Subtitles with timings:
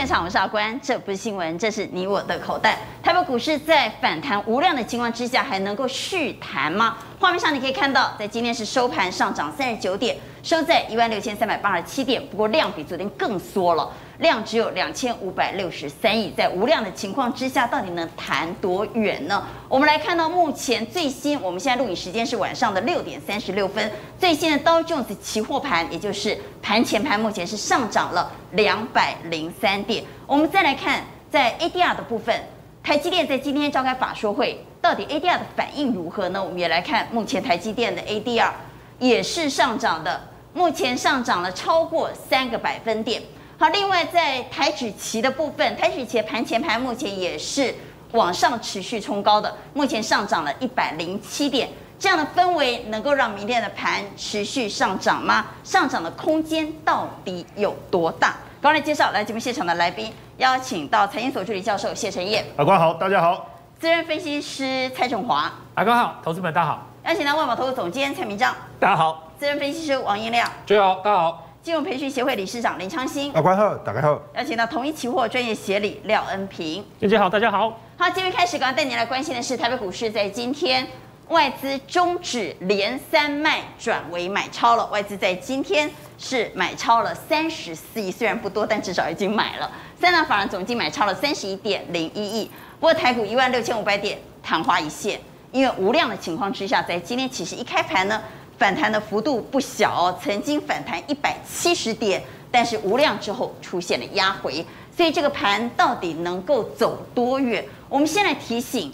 [0.00, 0.80] 现场，我是阿关。
[0.80, 2.78] 这不是新闻，这是你我的口袋。
[3.02, 6.96] 台北股市在反弹无量的情况之下，还能够续弹吗？
[7.18, 12.26] 画面上你可以看到，在今天是收盘上涨三十九点，收在一万六千三百八十七点。
[12.28, 13.92] 不过量比昨天更缩了。
[14.20, 19.42] 量只有两千五百六十三亿，在无量的情况之下，到底能弹多远呢？
[19.66, 30.04] 我们来看到目前最新，我们现在录影时间是晚上的六点三十六分，最新的道琼斯期货盘，也就是盘前盘，目前是上涨了两百零三点。
[30.26, 32.38] 我们再来看在 ADR 的部分，
[32.82, 36.44] 台积电在今天召开法说会，到底 ADR 的反应如何呢？
[36.44, 38.50] 我们也来看目前台积电的 ADR
[38.98, 43.22] 也是上涨的，目前上涨了超过三个百分点。
[43.60, 47.74] 好，另外在台指期的部分，台指期盘前盘目前也是
[48.12, 51.68] 往上持续冲高的，目前上涨了一百零七点，
[51.98, 55.44] 这样的氛围能够让明天的盘持续上涨吗？
[55.62, 58.34] 上涨的空间到底有多大？
[58.62, 63.44] 刚才介绍来节目现场的来宾，邀请到财经所助理教授谢晨业，阿关好，大家好；
[63.78, 71.49] 资深分析师蔡正华，阿关好，投资们大家好；邀请到万宝投资总监蔡明章，大家好；资深分析师王英亮，大家好，大家好。
[71.62, 74.18] 金融培训协会理事长林昌兴，阿关好，大家好。
[74.34, 77.78] 邀请到同一期货专业协理廖恩平，大家好，大家好。
[77.98, 80.86] 好，今天开始，刚刚带您来关心的是台北股市，在今天
[81.28, 89.70] 外资终止连三卖转为买超了，外资在今天是买超了三十四亿，虽然不多，但至少已经买了。
[90.00, 92.50] 三大法人总计买超了三十一点零一亿。
[92.80, 95.20] 不过台股一万六千五百点昙花一现，
[95.52, 98.18] 因为无量的情况之下，在今天其实一开盘呢。
[98.60, 104.62] 反弹的幅度不小哦，曾经反弹一百七十点，但是无量之后出现了压回，
[104.94, 107.64] 所以这个盘到底能够走多远？
[107.88, 108.92] 我们先来提醒，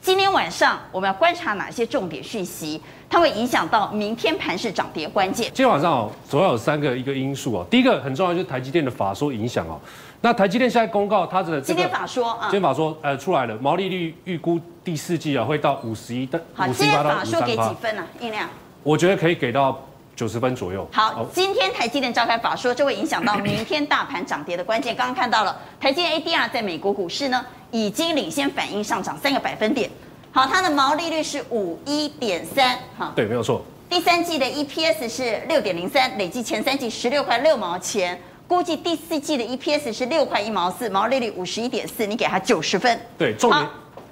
[0.00, 5.44] 今天晚上我们要观察哪些重点讯息，它会影响到明天盘市涨跌关键。
[5.48, 9.78] 今天晚上哦，主要有三个一个因素哦，第一个很重要就是台积电的法说影响哦。
[10.22, 18.06] 那台积电现在公告它的今天法说啊，今天法说呃出来了，毛利率预估第四季啊会到五十一的，好，今天法说给几分啊？
[18.18, 18.48] 音量？
[18.82, 19.80] 我觉得可以给到
[20.16, 20.86] 九十分左右。
[20.92, 24.94] 好，今天台积电召开法说，这会影响到明天大盘涨跌的关键。
[24.94, 29.88] 刚刚看到了台积电 ADR 在美国股市呢，已经领先反应上涨三个百分点。
[30.32, 32.76] 好，它的毛利率是五一点三。
[32.98, 33.62] 哈，对，没有错。
[33.88, 43.00] 第三季的 EPS 是六点零三，累计前三季十六块六毛钱，估计第四季的 EPS 是六块一毛四，毛利率五十一点四，你给它九十分。
[43.16, 43.68] 对，重点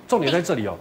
[0.06, 0.76] 重点在这里哦，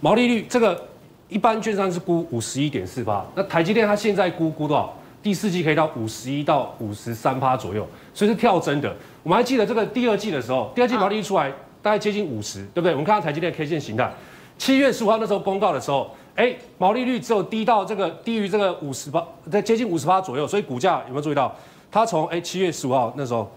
[0.00, 0.88] 毛利率这个。
[1.28, 4.92] 一般券商是估五十一点四趴，那台积电它现在估估多少？
[5.22, 8.94] 第四季可以到五十一到五十三趴左右，所以是跳增的。
[9.24, 12.92] 我们还记得这个第二季的时候，第二季毛利率出来大概接近五十，对不对？
[12.92, 14.08] 我们看到台积电 K 线形态，
[14.56, 21.52] 七月十五号那时候公告的时候，哎，毛利率只有低到这个低于这个五十八，在接近五十八左右，所以股价有没有注意到？
[21.90, 23.50] 它从哎七月十五号那时候，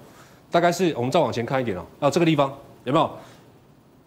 [0.50, 2.52] 大概是我们再往前看一点哦，啊这个地方
[2.86, 3.12] 有没有？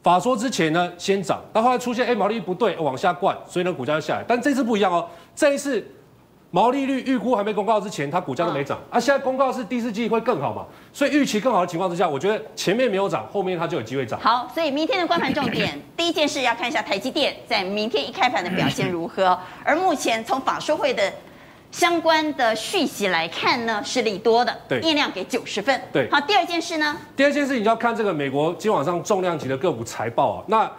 [0.03, 4.25] 法说之前呢，先涨，到后来出现，哎，毛利率不对，往下灌，所以呢，股价就下来。
[4.27, 5.87] 但这次不一样哦，这一次
[6.51, 14.19] 毛利率预估还没公告之前，它股价都没涨，啊，现在公告是第四季会更好嘛，所以预期更好的情况之下，我觉得前面没有涨，后面它就有机会涨。
[14.19, 21.12] 好，所以明天的观盘重点， 第一件事要看一下台积电在明天一开盘的表现如何，而目前从法说会的。
[21.72, 26.09] 相关的续息来看呢，是利多的，对，印量给九十分，对。
[26.10, 26.94] 好，第二件事呢？
[27.16, 30.71] 第二件事你就要看这个美国今晚上重量级的个股财报啊，那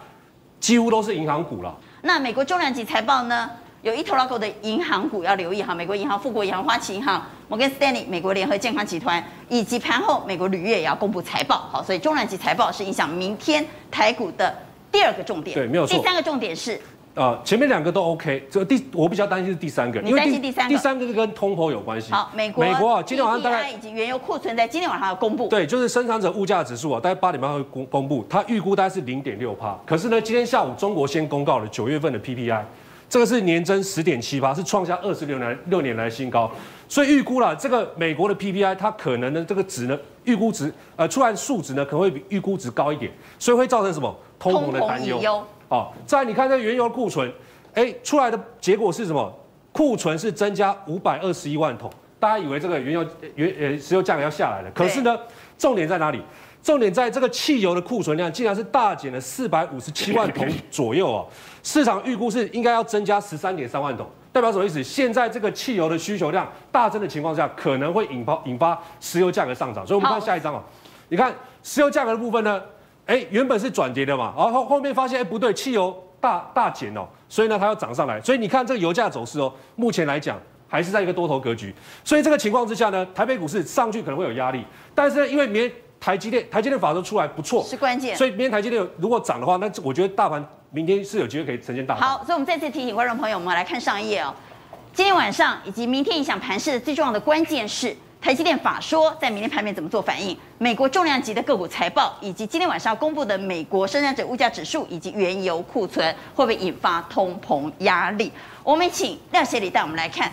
[0.60, 1.76] 几乎都是银行股了。
[2.04, 3.50] 那美国重量级财报呢，
[3.82, 14.56] 有一头老狗的银行股要留意哈，美国银行、富国银行、花旗银行、摩根斯丹利、美国联合健康集团，以及盘后美国铝业也要公布财报，好，所以重量级财报是影响明天台股的
[14.92, 15.98] 第二个重点，对，没有错。
[15.98, 16.80] 第三个重点是。
[17.16, 20.76] 呃，前面两个都 OK，这第我比较担心是第三个，你担心第三个？
[20.76, 22.12] 第三个是跟通膨有关系。
[22.12, 25.48] 好，美国美国啊，今天晚上大概以及原油库存在今天晚上要公布。
[25.48, 29.80] 对，就是生产者物价指数啊，大概八点半会公公布，它预估大概是零点六帕。
[29.86, 32.64] 可是呢，今天下午中国先公告了九月份的 PPI，
[33.08, 36.50] 这个是年增十点七八，是创下二十六年六年来新高。
[36.90, 45.46] 所以预估了这个美国的 PPI，它可能呢这个值呢预估值呃出来数值呢可能会比预估值高一点，所以会造成什么通膨的担忧。
[45.74, 47.34] 好，再来你看这个原油库存。
[47.74, 49.34] 哎，出来的结果是什么？
[49.72, 51.90] 库存是增加五百二十一万桶，
[52.20, 53.04] 大家以为这个原油
[53.34, 55.18] 原呃石油价格要下来了，可是呢，
[55.58, 56.22] 重点在哪里？
[56.62, 61.28] 重点在这个汽油的库存量竟然是大减了四百五十七万桶 左右哦。
[61.64, 64.84] 市场预估是应该要增加十三点三万桶，代表什么意思？
[64.84, 69.84] 现在这个汽油的需求量大增的情况下，可能会引发引发石油价格上涨。
[69.88, 70.62] 所以我们看下一张哦，
[71.10, 71.34] 你看
[71.64, 72.62] 石油价格的部分呢，
[73.06, 75.96] 哎，原本是转跌的嘛，然后后面发现哎不对，汽油。
[76.24, 78.18] 大大减哦，所以呢，它要涨上来。
[78.22, 80.40] 所以你看这个油价走势哦，目前来讲
[80.70, 81.76] 还是在一个多头格局。
[82.02, 84.66] 所以这个情况之下呢，台北股市上去可能会有压力，
[84.96, 88.16] 但是因为明天台积电台积电法则出来不错，是关键。
[88.16, 90.42] 所以明天台积电如果涨的话，那我觉得大盘
[90.72, 91.96] 明天是有机会可以呈现大。
[91.96, 94.34] 好，所以我们再次提醒观众朋友，我们来看上一页哦。
[94.94, 108.32] 今天晚上以及明天影响盘势的最重要的关键是台积电法说在明天盘面怎么做反应，美国重量级的个股财报，以及今天晚上要公布的美国生产者物价指数以及原油库存会不会引发通膨压力？
[108.64, 110.32] 我们请廖协理带我们来看，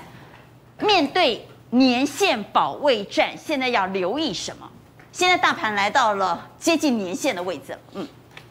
[0.78, 4.70] 面对年线保卫战，现在要留意什么？
[5.10, 8.06] 现在大盘来到了接近年线的位置，嗯，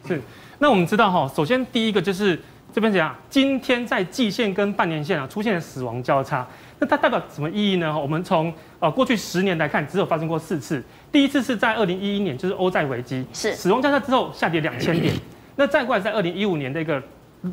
[0.06, 0.20] 是。
[0.58, 2.38] 那我们知道哈，首先第一个就是
[2.74, 6.46] 这边讲，今天在季线跟半年线啊出现了死亡交叉。
[6.80, 7.96] 那它代表什么意义呢？
[7.96, 10.82] 我们从呃过去十年来看，只有发生过四次。
[11.12, 15.14] 第一次是在二零一一年，就是欧债危机，是死亡交叉之后下跌两千点。
[15.56, 17.02] 那再过来在二零一五年的一个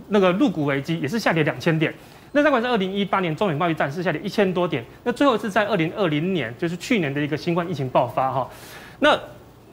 [0.08, 1.94] 那个入股危机，也是下跌两千点。
[2.32, 4.84] 那再过来在二零一八年中美贸易战是下跌一千多点。
[5.04, 8.50] 那最后是在二零二零年，就是去年的一个新冠疫情爆发哈。
[9.00, 9.20] 那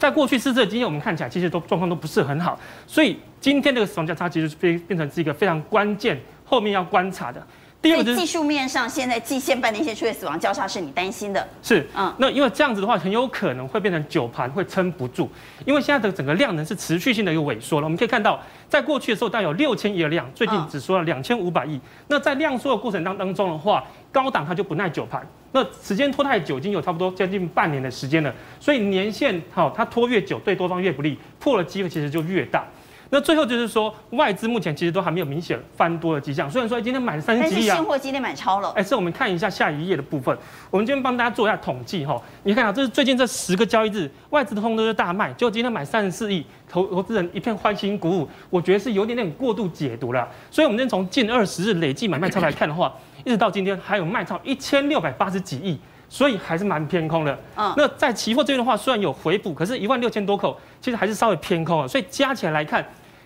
[0.00, 2.58] 在过去四次的经验，我们看起来其实都状况都不是很好。
[2.88, 7.40] 所以今天这个死亡交叉其实变变成是一个非常关键，后面要观察的。
[7.84, 11.46] 第二个技术面上，现在季线、半年线出现死亡交叉，是你担心的？
[11.62, 15.30] 是，嗯，那因为这样子的话，很有可能会变成九盘会撑不住，
[15.66, 17.84] 因为现在的整个量能是持续性的一个萎缩了。
[17.84, 18.40] 我们可以看到，
[18.70, 21.78] 在过去的时候大概有六千亿的量，最近只说了两千五百亿。
[22.08, 25.20] 那在量缩的过程当当中的话，高档它就不耐久盘，
[25.52, 28.34] 那时间拖太久，已经有差不多将近半年的时间了。
[28.58, 32.64] 所以年限好，它拖越久，对多方越不利，破了机会其实就越大。
[33.14, 36.50] 那最后就是说，外资目前其实都还没有明显翻多的迹象。
[36.50, 38.70] 虽然说今天买了三十几亿啊，现货今天买超了。
[38.70, 40.36] 哎，是我们看一下下一页的部分。
[40.68, 48.28] 我们今天帮大家做一下统计哈，你看啊，这是最近这十个交易日，外资的通都是大卖，就今天买三十四亿，投投资人一片欢欣鼓舞。
[48.50, 50.28] 我觉得是有点点过度解读了。
[50.50, 52.92] 所以，我们今天从近二十日累计买卖超来看的话，
[53.24, 55.78] 一直到今天还有卖超一千六百八十几亿，
[56.08, 57.38] 所以还是蛮偏空的。
[57.54, 61.86] 嗯，那在期货这边的话，虽然有回补，可是一万六千多口，其实还是稍微偏空啊。
[61.86, 62.84] 所以加起来来看。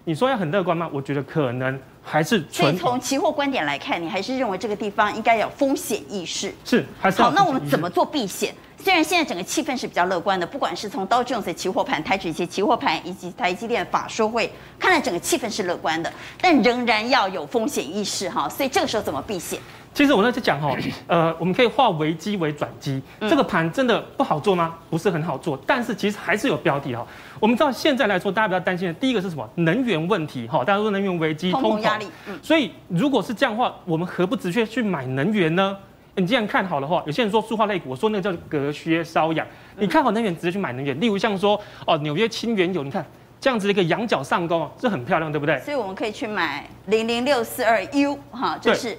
[0.08, 0.88] 你说要很乐观吗？
[0.90, 2.42] 我觉得可能还是。
[2.50, 6.50] 所以从期货观点来看，你还是认为这个地方应该有风险意识。
[6.64, 7.30] 是，还是好。
[7.32, 8.54] 那我们怎么做避险？
[8.82, 16.10] 虽然现在整个气氛是比较乐观的，不管是从道琼斯期货盘、台指期期货盘以及台积电法说会，看来整个气氛是乐观的，
[16.40, 18.48] 但仍然要有风险意识哈。
[18.48, 19.60] 所以这个时候怎么避险？
[19.98, 20.72] 其实我那次讲哈，
[21.08, 23.02] 呃，我们可以化危机为转机。
[23.22, 24.76] 这个盘真的不好做吗？
[24.88, 27.04] 不是很好做，但是其实还是有标的哈。
[27.40, 29.50] 我们知道现在来说，大家比较担心的第一个是什么？
[29.56, 30.60] 能源问题哈。
[30.64, 32.06] 大家说能源危机、通膨压力。
[32.40, 35.76] 所以如果是这样的话，我们何不直接去买能源呢？
[36.14, 39.44] 你既然看好的话，有些人说塑化类股，我说那个叫隔靴搔痒。
[39.78, 41.00] 你看好能源，直接去买能源。
[41.00, 43.04] 例如像说哦，纽约轻原油，你看
[43.40, 45.58] 这样子的一个仰角上攻，这很漂亮，对不对？
[45.58, 48.96] 所以我们可以去买零零六四二 U 哈，就是。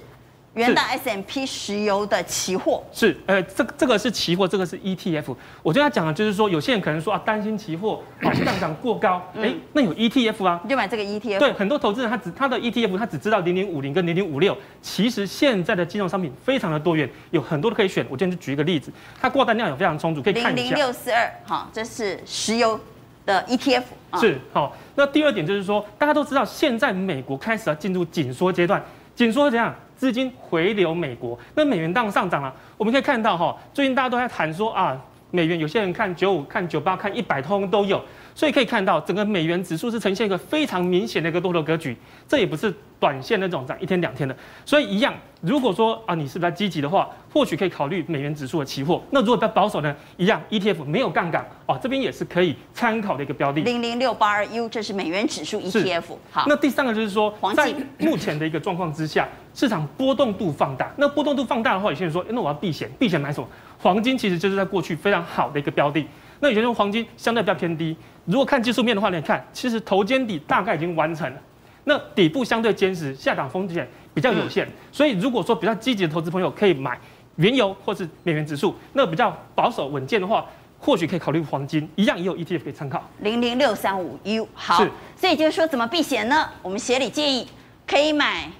[0.60, 5.34] 元大 S M P 石油的期货是，呃，这这个是期货，这个是 ETF。
[5.62, 11.38] 我跟他讲的就是说，有些人可能说啊，担心期货啊 上涨过高，哎、欸，那有 ETF 啊，你就买这个 ETF。
[11.38, 18.06] 对，很多投资人他只他的 ETF 他只知道零零五零跟零零五六，其实现在的金融商品非常的多元，有很多都可以选。
[18.10, 20.50] 我今天就举一个例子，它挂单量也非常充足，可以看一下。
[20.50, 22.78] 零零六四二，好，这是石油
[23.24, 23.82] 的 ETF。
[24.20, 24.76] 是，好。
[24.96, 28.82] 那第二点就是说，大家都知道，现在美国开始要进入紧缩阶段，
[29.14, 29.74] 紧缩怎样？
[30.00, 32.50] 资金回流美国，那美元当然上涨了。
[32.78, 34.98] 我们可以看到哈，最近大家都在谈说啊，
[35.30, 38.02] 美元有些人看九五、看九八、看一百通都有，
[38.34, 41.96] 所以可以看到整个美元指数是呈现一个非常明显的一个多头格局，
[42.28, 42.74] 这也不是。
[43.00, 45.14] 短线那种涨一天两天的，所以一样。
[45.40, 49.02] 如果说啊，你是比较积极的话，或许可以考虑美元指数的期货。
[49.10, 53.62] 那如果比较保守呢，一样 ETF 没有杠杆哦，这边也是可以参考的一个标的。
[53.62, 56.02] 零零六八二 U，这是美元指数 ETF。
[56.30, 60.92] 好，那第三个就是说，在目前的一个状况之下，市场波动度放大。
[60.98, 63.48] 那波动度放大的话，有些人说，那我要避险，避险买什么？
[63.78, 66.06] 黄金其实就是在过去非常好的一个标的。
[66.40, 67.96] 那有些人黄金相对比较偏低。
[68.24, 71.40] 如果看技术面的话，你看，其实头肩底大概已经完成了。
[71.84, 76.98] 那底部相对坚实，下档风险比较有限，嗯、所以如果说比较积极的投资朋友可以买
[77.36, 80.44] 原油或是美元指数，那比较保守稳健的话，
[80.78, 83.02] 或许可以考虑黄金，一样也有 ETF 可以参考。
[83.20, 86.48] 零零六三五 U 好，所以就是说怎么避险呢？
[86.62, 87.48] 我们协理建议
[87.86, 88.50] 可以买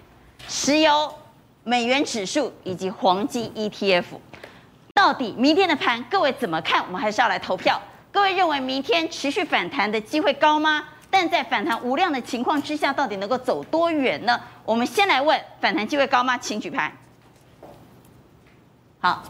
[0.49, 1.13] 石油、
[1.63, 4.05] 美元指数以及黄金 ETF。
[4.95, 6.85] 到底明天的盘各位怎么看？
[6.87, 7.81] 我们还是要来投票。
[8.13, 10.85] 各位认为明天持续反弹的机会高吗？
[11.09, 14.41] 但在反弹无量的情况之下，到底能够走多远呢？
[14.65, 16.37] 我们先来问反弹机会高吗？
[16.39, 16.93] 请举牌。
[19.01, 19.23] 好，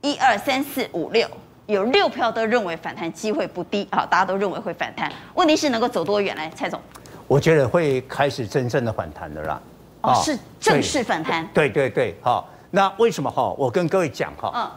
[0.00, 1.28] 一二三四五六，
[1.66, 3.86] 有六票都认为反弹机会不低。
[3.92, 5.12] 好，大家都认为会反弹。
[5.34, 6.34] 问题是能够走多远？
[6.36, 6.80] 来，蔡总。
[7.28, 9.60] 我觉得会开始真正的反弹的啦。
[10.02, 11.46] 哦，是正式反弹。
[11.52, 12.48] 对对对，好。
[12.76, 13.54] 那为什么哈？
[13.56, 14.52] 我跟各位讲哈。
[14.54, 14.70] 嗯。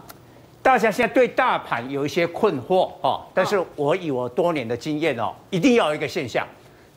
[0.64, 6.48] 大家现在对大盘有一些困惑哦，但是我以我多年的经验哦，一定要有一个现象，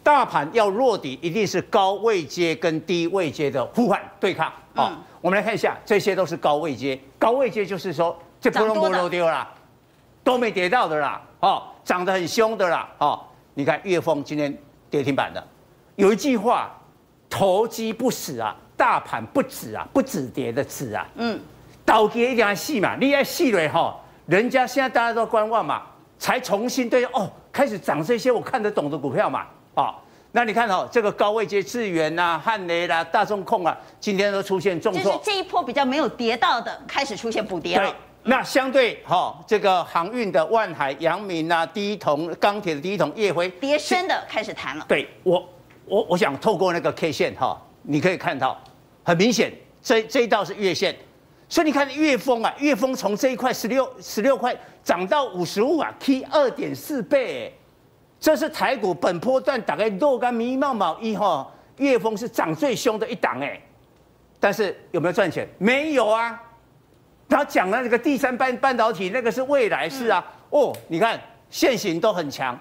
[0.00, 4.96] 大盘要落底，一定是高位阶跟低位阶的互换对抗啊。
[5.20, 9.52] 我们来看一下，这些都是高位阶，高位阶就是说这波龙波都丢啦，
[10.22, 13.18] 都没跌到的啦，哦，涨得很凶的啦，哦，
[13.54, 14.56] 你看月峰今天
[14.88, 15.44] 跌停板的，
[15.96, 16.70] 有一句话，
[17.28, 21.38] 投机不死啊，大盘不止啊，不止跌的止啊，嗯。
[21.84, 23.96] 倒跌一定要细嘛，你要细了哈，
[24.26, 25.82] 人家现在大家都观望嘛，
[26.18, 29.94] 才重新对哦，开始涨这些我看得懂的股票嘛，哦，
[30.32, 37.88] 那你看哦，这个高位接智源呐、汉雷啦、大众控啊，今天都出现重挫，就是这一波比较没有跌到的，开始出现补跌了。
[37.88, 44.84] 对，那相对哈，这个航运的万海、阳明啊、第一桶、钢铁的第一桶夜辉，跌深的开始弹了。
[44.88, 45.44] 对我，
[45.84, 48.56] 我我想透过那个 K 线哈，你可以看到，
[49.02, 50.96] 很明显，这这一道是月线。
[51.48, 57.54] 所以你看月峰啊，月峰从这一块十六十六块涨到五十五啊，K 二点四倍，
[58.18, 63.60] 这是台股本波段大概若干咪毛毛一哈，月峰是涨最凶的一档哎，
[64.40, 65.46] 但是有没有赚钱？
[65.58, 66.42] 没有啊。
[67.28, 72.58] 他讲了那个第三半半导体那个是未来式啊，哦，你看线型都很强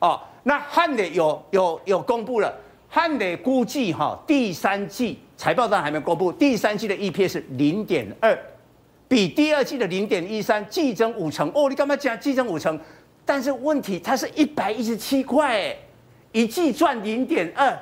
[0.00, 0.20] 哦。
[0.42, 2.54] 那汉磊有有有公布了，
[2.90, 5.18] 汉磊估计哈第三季。
[5.36, 8.38] 财报上还没公布，第三季的 EPS 是零点二，
[9.08, 11.68] 比第二季的零点一三季增五成哦。
[11.68, 12.78] 你干嘛讲季增五成？
[13.24, 15.74] 但是问题它是一百一十七块，
[16.32, 17.76] 一季赚零点二，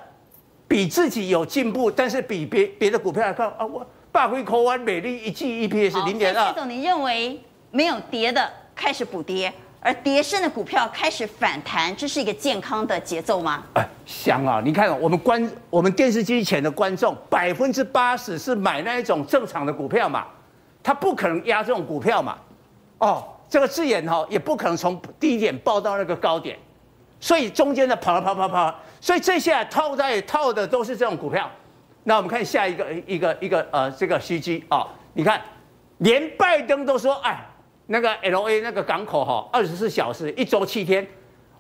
[0.66, 6.52] 比自己有进步，但是比别别的股票来看啊，我百威科湾美丽一季 EPS 零点二。
[6.52, 7.40] 蔡总，你认为
[7.71, 9.52] 没有跌的开始补跌？
[9.85, 13.65] 而跌升的股票开始反弹，这是一个健康的节奏吗？
[13.75, 14.62] 哎，香啊！
[14.65, 20.25] 你看，我们观我们电视机前的观众，百分之八十是买那一种正常的股票嘛，
[20.85, 22.39] 他不可能压这种股票嘛。
[22.99, 26.57] 哦，这个字眼哈，也不可能从低点报到那个高点，
[27.19, 31.51] 所以中间的跑跑跑跑，所以这些套在套的都是这种股票。
[32.05, 35.43] 那我们看下一个一个一个呃这个 CG 啊，你看，
[35.99, 37.49] 连拜登都说哎。
[37.87, 41.07] 那个 L A 那个港口哈，二十四小时一周七天。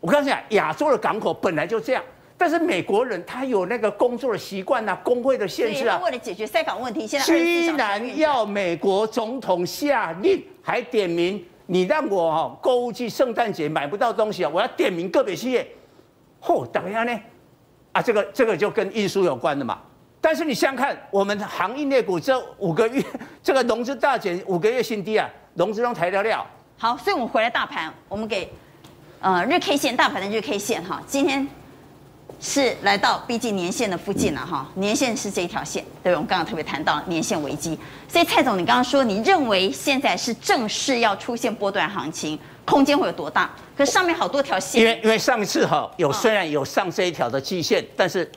[0.00, 2.02] 我跟你讲，亚洲的港口本来就这样，
[2.36, 6.00] 但是美国人他有那个工作的习惯呐，工会的限制啊。
[6.02, 15.64] 为了解决塞港问题，现在居然要美国总统下令，还点名你让我哈购物季圣诞节买不到东西啊，我要点名个别企业。
[16.40, 17.20] 嚯，等一下呢？
[17.92, 19.78] 啊，这个这个就跟运输有关的嘛。
[20.20, 23.00] 但是你想想看，我们航运类股这五个月
[23.40, 25.30] 这个融资大减，五个月新低啊。
[25.54, 26.46] 融资中抬掉料，
[26.78, 28.50] 好，所以我们回来大盘，我们给
[29.20, 31.46] 呃日 K 线大盘的日 K 线哈，今天
[32.40, 37.78] 是来到逼近年线的附近了哈，年线是这一条线，对，我们刚刚特别谈到年线危机，
[38.08, 43.50] 所以蔡总，你刚刚说你认为现在是正式要出现波段行情，空间会有多大？
[43.76, 48.28] 可是上面好多条线，因为因为上次哈有虽然有上这一条的基线，但是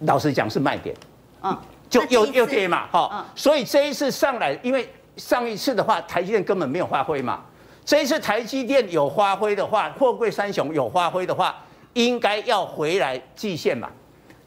[0.00, 0.94] 老实讲是卖点，
[1.42, 1.58] 嗯，
[1.88, 4.86] 就又又跌嘛，哈，所以这一次上来，因为。
[5.20, 7.44] 上一次的话，台积电根本没有发挥嘛。
[7.84, 11.56] 这一次台积电有发挥的话，货柜三雄有发挥的话，
[11.92, 13.90] 应该要回来季线嘛。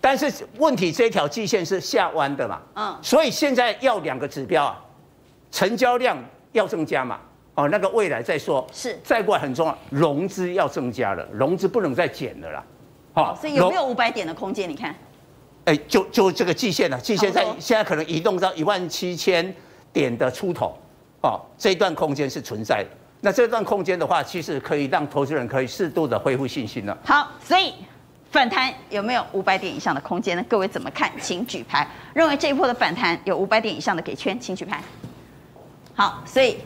[0.01, 2.61] 但是问题，这条季线是下弯的嘛。
[2.75, 2.97] 嗯。
[3.01, 4.79] 所以现在要两个指标啊，
[5.51, 6.17] 成交量
[6.53, 7.19] 要增加嘛。
[7.55, 8.65] 哦，那个未来再说。
[8.73, 8.99] 是。
[9.03, 12.63] 再过来很重要，融资要增加了，融资不能再减了啦。
[13.13, 14.69] 好，所以有没有五百点的空间？
[14.69, 14.95] 你看。
[15.65, 19.53] 哎，就就这个季线了，季线在现在可能移动到一万七千。
[19.93, 20.75] 点的出头，
[21.21, 22.89] 哦，这一段空间是存在的。
[23.21, 26.97] 那这段空间的话，其实可以让投资人可以适度的恢复信心了。
[27.05, 27.73] 好，所以
[28.31, 30.43] 反弹有没有五百点以上的空间呢？
[30.49, 31.09] 各位怎么看？
[31.21, 31.87] 请举牌。
[32.13, 34.83] 认为这一波的反弹有五百点以上的给圈，请举牌。
[35.95, 36.57] 好，所以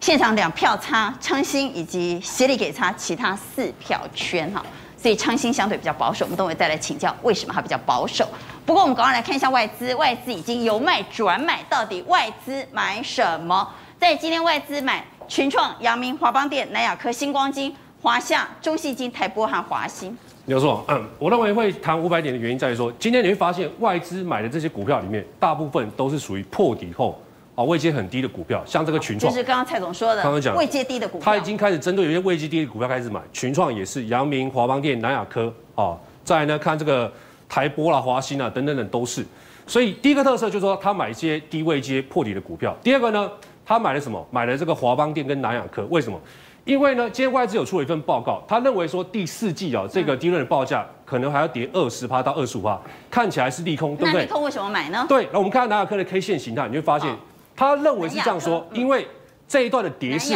[0.00, 4.64] 现场两票差，昌兴以及协力给差，其他四票圈哈。
[4.96, 8.26] 所以昌兴相对比较保守，我们等会再来请教为什么它比较保守。
[8.66, 13.68] 不过我们赶快来看一下外资，外资已经由卖转买，到底外资买什么？
[13.98, 20.16] 在今天外资买群创、阳明、华邦电、南亚科、星光金、华夏、中信金、台波和华兴。
[20.46, 27.20] 刘总，嗯，我认为会谈五百点的原因在于说，今天你会发现外资买的这些股票里面，大部分都是属于破底后。
[27.54, 37.12] 啊，位阶很低的股票，像这个群创，就是刚刚蔡总说的，刚刚讲位阶低的股票，他已经开始针对有些位阶低的股票开始买，群创也是，阳明、华邦电、南亚科，啊，再来呢看这个
[37.48, 39.24] 台玻啦、华兴啊等等等都是，
[39.66, 43.30] 所以第一个特色就是说他买一些低位接破底的股票，第二个呢，
[43.64, 44.26] 他买了什么？
[44.30, 46.20] 买了这个华邦电跟南亚科，为什么？
[46.64, 54.22] 因为呢，今天外资有出了一份报告，他认为说第四季啊，这个低润的报价可能还要跌二十趴到二十五趴，看起来是利空，对不对？
[54.22, 55.04] 利空为什么买呢？
[55.08, 57.14] 对，那我们看南亚科的 K 线形态，你会发现。
[57.56, 59.06] 他认为是这样说，因为
[59.46, 60.34] 这一段的跌势，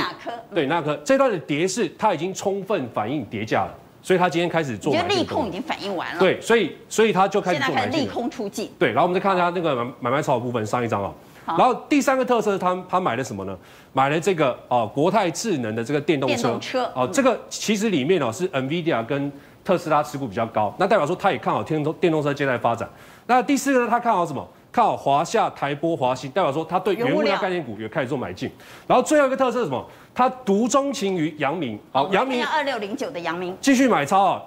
[0.54, 3.74] 对，南亚科这一段的跌势，它已经充分反映跌价了，
[4.08, 4.90] 所以他今天开始做。
[4.90, 6.18] 我觉得利空已经反应完了。
[6.18, 7.76] 对，所以所以他就开始做。
[7.92, 8.70] 利空出尽。
[8.78, 11.12] 对，然后我们再看一下那个买买卖超的部分，上一张啊。
[11.44, 13.54] 然后第三个特色是他他买了什么呢？
[13.92, 16.36] 买了这个哦、呃，国泰智能的这个电动车。
[16.36, 19.30] 电动车哦、呃，这个其实里面哦是 NVIDIA 跟
[19.62, 22.88] 特斯拉持股比较高，那代表说他也看好电动电动车接下来发展。
[23.26, 24.48] 那第四个呢，他看好什么？
[24.78, 28.48] 看好华夏、台波、华新，代表说他对原物料概念股也开始做买进。
[28.86, 29.84] 然后最后一个特色是什么？
[30.14, 31.76] 他独钟情于阳明。
[31.90, 34.42] 好，阳明二六零九的阳明继续买超啊。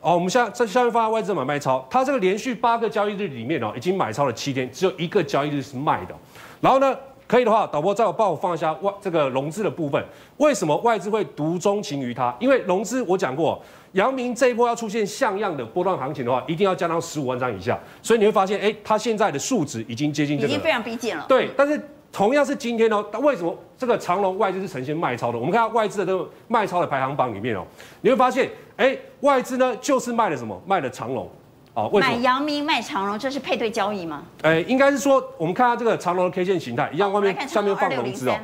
[0.00, 6.14] 哦，我们现在在下面放在外资买卖超，它这个连续八个交易日里面哦，已经买超了七天，只有一个交易日是卖的。
[6.62, 10.02] 然后呢，可以的话，导播再帮我放一下外这个融资的部分。
[10.38, 12.34] 为什么外资会独钟情于它？
[12.40, 13.62] 因为融资我讲过，
[13.94, 17.76] 阳明这一波要出现像样的波段行情的话，一定要降到十五万张以下。
[18.02, 21.24] 所以你会发现，哎，它现在的数值已经接近这个，已经非常逼近了。
[21.28, 21.80] 对，但是
[22.12, 25.38] 同样是今天哦，但为什么这个长隆外资是呈现卖超的？
[25.38, 27.64] 我们看外资的这个卖超的排行榜里面哦，
[28.02, 28.50] 你会发现。
[28.76, 30.60] 哎，外资呢就是卖了什么？
[30.66, 31.30] 卖了长隆，
[31.74, 32.16] 哦，为什么？
[32.16, 34.24] 买阳明卖长荣，这是配对交易吗？
[34.42, 38.36] 哎，应该是说，我们看下这个长荣的 K 线形态，一样，外面下面放融资哦。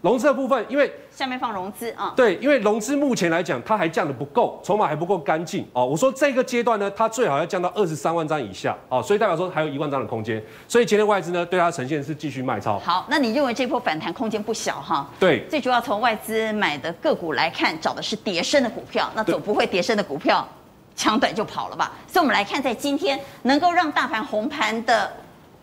[0.00, 5.84] 融资的部分，因为下面放融资啊，对，因为融资目前来讲，它还降的不够，筹码还不够干净哦。
[5.84, 10.40] 我说这个阶段呢，它最好要降到二十三万张以下哦，所以代表说还有一万张的空间。
[10.68, 12.78] 所以今天外资呢，对它呈现是继续卖超。
[12.78, 15.10] 好，那你认为这波反弹空间不小哈？
[15.18, 20.46] 对，最主要从外资买的个股来看，找的是跌升的股票，那总不会跌升的股票
[20.94, 21.90] 抢短就跑了吧？
[22.06, 25.12] 所以我们来看，在今天能够让大盘红盘的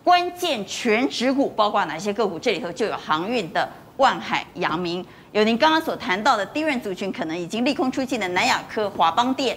[0.04, 2.38] 关键全指股，包括哪些个股？
[2.38, 3.66] 这里头就有航运的。
[3.96, 9.56] 万海、阳明，有您刚刚所谈到的低润族群可能已经利空出尽的南亚科、华邦电，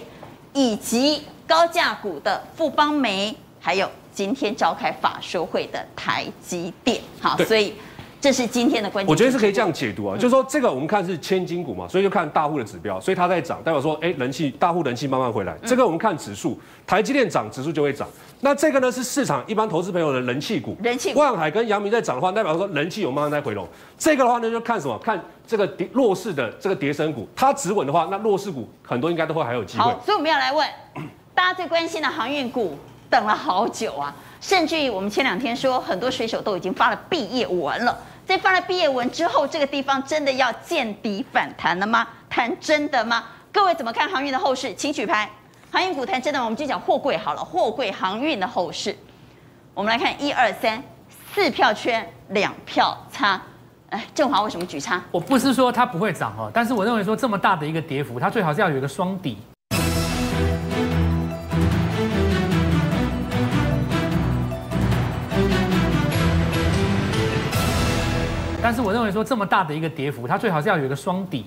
[0.52, 7.00] 以及高价股的富邦煤，还有今天召开法说会的台积电。
[7.20, 7.74] 好，所以。
[8.20, 9.10] 这是今天的关键。
[9.10, 15.56] 我觉得是可以这样解读啊，就是说这个我们看是千金股嘛，所以就看大户的指标，所以它在涨，代表说哎，人气大户人气慢慢回来。
[15.64, 18.06] 这个我们看指数，台积电涨，指数就会涨。
[18.42, 21.14] 那这个呢是市场一般投资朋友的人气股，人气。
[21.14, 23.66] 万海跟阳明在涨的话，代表说人气有慢慢在回笼。
[23.96, 24.98] 这个的话呢就看什么？
[24.98, 29.84] 看这个跌弱势的这个跌升股，它止稳的话，那弱势股很多应该都会还有机会。
[29.84, 30.68] 好，所以我们要来问
[31.34, 32.76] 大家最关心的航运股，
[33.08, 37.98] 等了好久啊，甚至于我们前两天说很多水手都已经发了毕业文了。
[38.30, 42.06] 在放了毕业文之后，这个地方真的要见底反弹了吗？
[42.28, 43.24] 谈真的吗？
[43.50, 44.72] 各位怎么看航运的后市？
[44.74, 45.28] 请举牌。
[45.68, 46.44] 航运股谈真的吗？
[46.44, 48.96] 我们就讲货柜好了，货柜航运的后市。
[49.74, 50.80] 我们来看一二三
[51.34, 53.42] 四票圈两票差。
[53.88, 55.02] 哎，正华为什么举差？
[55.10, 59.38] 我不是说它不会涨哦，但是我认为说这么大的一个跌幅，它最好是要有一个双底。
[68.70, 71.44] 但是我认为说这么大的一个跌幅，它最好是要有一个双底，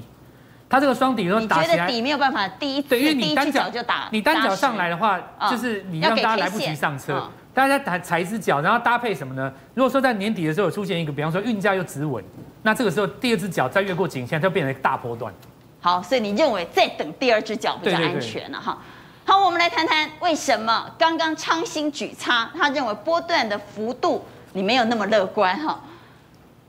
[0.67, 5.17] 它这个双底如果打起来，你觉得底没有办法第一次，对，因为你单脚就打，你单脚上来的话，
[5.49, 9.49] 就是你让大家来不及上车，大家踩踩一只脚，然后搭配什么呢？
[9.73, 12.21] 如果说在年底的时候出现一个，比方说运价又止稳，
[12.63, 15.33] 那这个时候第二只脚再越过颈线，就变成一个大波段。
[15.79, 18.77] 好，所以你认为再等第二只脚比较安全了哈？
[19.23, 25.79] 好，我们来谈谈为什么刚刚昌兴举差，他认为波段的幅度你没有那么乐观哈。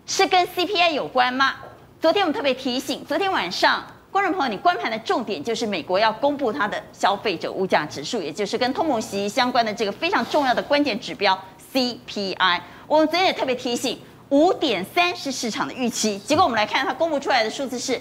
[0.06, 1.54] 是跟 CPI 有关吗？
[1.98, 11.38] 昨天我们特别提醒，昨天晚上观众朋友，你观盘的重点就是美国要公布它的消费者物价指数，也就是跟通膨息息相关的这个非常重要的关键指标
[11.72, 12.60] CPI。
[12.86, 17.98] 我们昨天也特别提醒，五点三是市场的预期，结果我们来看它公布出来的数字是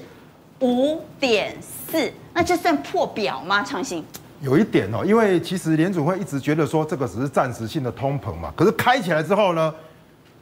[0.59, 3.63] 五点四，那这算破表吗？
[3.63, 4.03] 长兴
[4.41, 9.73] 有一点哦，因为其实联准会一直觉得说这个只是暂时性的通膨嘛，可是开起来之后呢？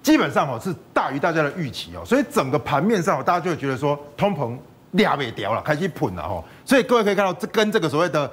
[0.03, 4.57] 基本上哦是大于大家的预期哦，所以整个盘面上大家就会觉得说通膨
[4.91, 6.43] 俩尾掉了，开始喷了哈。
[6.65, 8.29] 所以各位可以看到，这跟这个所谓的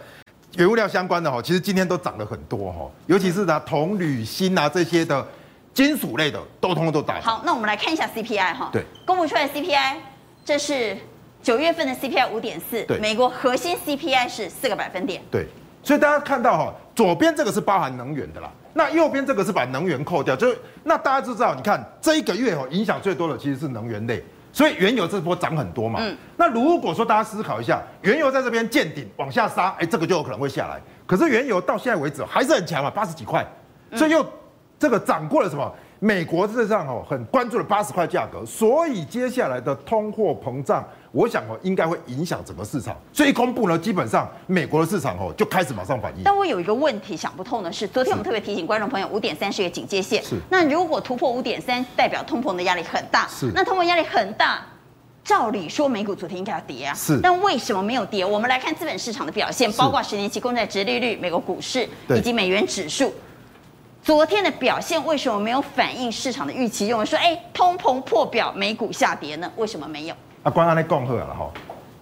[0.57, 5.26] 原物料相关的哈，其实今天都涨了很多哈，尤其是拿铜、铝、锌啊这些的
[5.74, 7.20] 金属类的，都通通都大。
[7.20, 9.96] 好，那我们来看一下 CPI 哈，对，公布出来的 CPI，
[10.44, 10.96] 这是
[11.42, 15.46] 九月份的 CPI 五点四，对，美国核心 CPI 是四个百分点，对，
[15.83, 18.50] 所以大家看到哈，左边这个是包含能源的啦。
[18.74, 24.20] 那右边这个是把能源扣掉，就那大家就知道，你看这一个月哦，影响最多的其实是能源类，
[24.52, 26.00] 所以原油这波涨很多嘛。
[26.02, 26.16] 嗯。
[26.37, 30.80] 那如果说大家思考一下，原油在这边见顶往下杀，哎，这个就有可能会下来。
[31.06, 33.46] 可是原油到现在为止还是很强嘛，八十几块，
[33.94, 34.26] 所以又
[34.76, 35.72] 这个涨过了什么？
[36.00, 40.84] 美国事实上哦很关注了八十块价格，所以接下来的通货膨胀。
[41.12, 46.23] 我想哦，应该会影响整个市场，所以一公布呢，基本上美国的市场哦就开始马上反应。
[46.25, 50.23] 但我有一个问题想不透的是，昨天我们特别提醒观众朋友，五点三是一个警戒线。
[50.23, 50.37] 是。
[50.51, 53.27] 那如果突破五点三，代表通膨的压力很大。
[53.29, 53.51] 是。
[53.55, 54.64] 那通膨压力很大，
[55.25, 58.25] 照理说美股昨天应该要跌啊，是，但为什么没有跌？
[58.25, 63.14] 我们来看资本市场的表现，包括十年期公债殖利率、美国股市以及美元指数，
[64.03, 66.87] 昨天的表现为什么没有反映市场的预期？
[66.87, 69.51] 有人说，哎，通膨破表，美股下跌呢？
[69.57, 70.14] 为什么没有？
[70.48, 71.50] 啊，关安那共和了哈，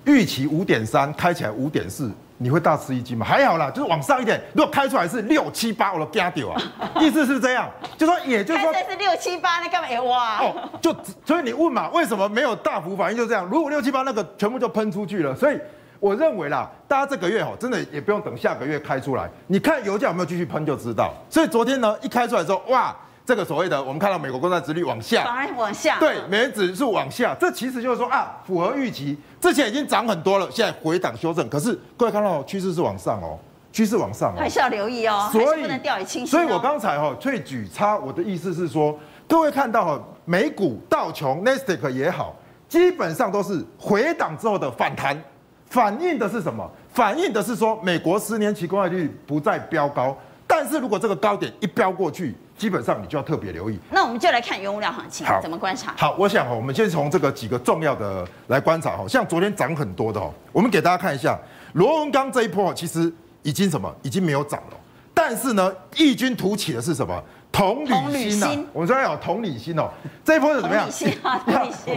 [0.05, 2.11] 预期五点三，开起来五点四。
[2.39, 3.27] 你会大吃一惊吗？
[3.27, 4.41] 还好啦，就是往上一点。
[4.53, 6.63] 如果开出来是六七八，我都惊掉啊！
[7.01, 10.03] 意思是这样，就说也就是说，是六七八，那干嘛？
[10.03, 10.39] 哇！
[10.43, 13.17] 哦，就所以你问嘛，为什么没有大幅反应？
[13.17, 15.35] 就这样，如果六七八那个全部就喷出去了。
[15.35, 15.59] 所以
[15.99, 21.15] 我认为啦，大家这个月哦，真的也不用等下个月开出来，你看油价有没有继续喷就知道。
[21.31, 22.95] 所以昨天呢，一开出来之后，哇！
[23.27, 33.37] 这个所谓的，我们看到美国公债殖率往下，反而往下，对，美元指数往下，这其实就是说啊，符合预期，之前已经涨很多了，现在回档修正，可是各位看到趋势是往上哦，
[33.73, 36.27] 趋势往上哦，还是要留意哦，所以不能掉以轻心。
[36.29, 42.33] 所以我刚才哈、哦，萃取差，我的意思是说，各位看到哈，美股道琼、纳斯达克也好，
[42.69, 45.21] 基本上都是回档之后的反弹，
[45.69, 46.71] 反映的是什么？
[46.95, 52.33] 反映的是说，美国十年期公债率不再飙高，但是如果这个高点一飙过去。
[52.57, 53.79] 基本上你就要特别留意。
[53.91, 55.95] 那我们就来看原物料行情，怎么观察？
[55.97, 61.39] 好，我想哈，我们先从这个几个重要的来观察哈，像昨天涨很多的哦，我们给大家看一下，
[61.75, 64.77] 螺纹钢这一波其实已经什么，已经没有涨了，
[65.13, 67.23] 但是呢，异军突起的是什么？
[67.53, 69.89] 同理心呐，我们说要有同理心哦，
[70.25, 70.89] 这一波是怎么样？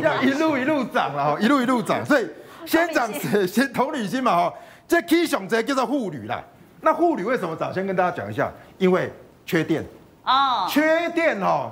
[0.02, 2.26] 要一路一路涨了哈，一路一路涨，所以
[2.66, 3.12] 先涨
[3.46, 4.54] 先同理心嘛哈，
[4.88, 6.42] 这 K 熊这叫做护铝啦，
[6.82, 7.74] 那护铝为什么涨？
[7.74, 9.12] 先跟大家讲一下，因为
[9.46, 9.86] 缺电。
[10.30, 11.72] 哦，缺电哦，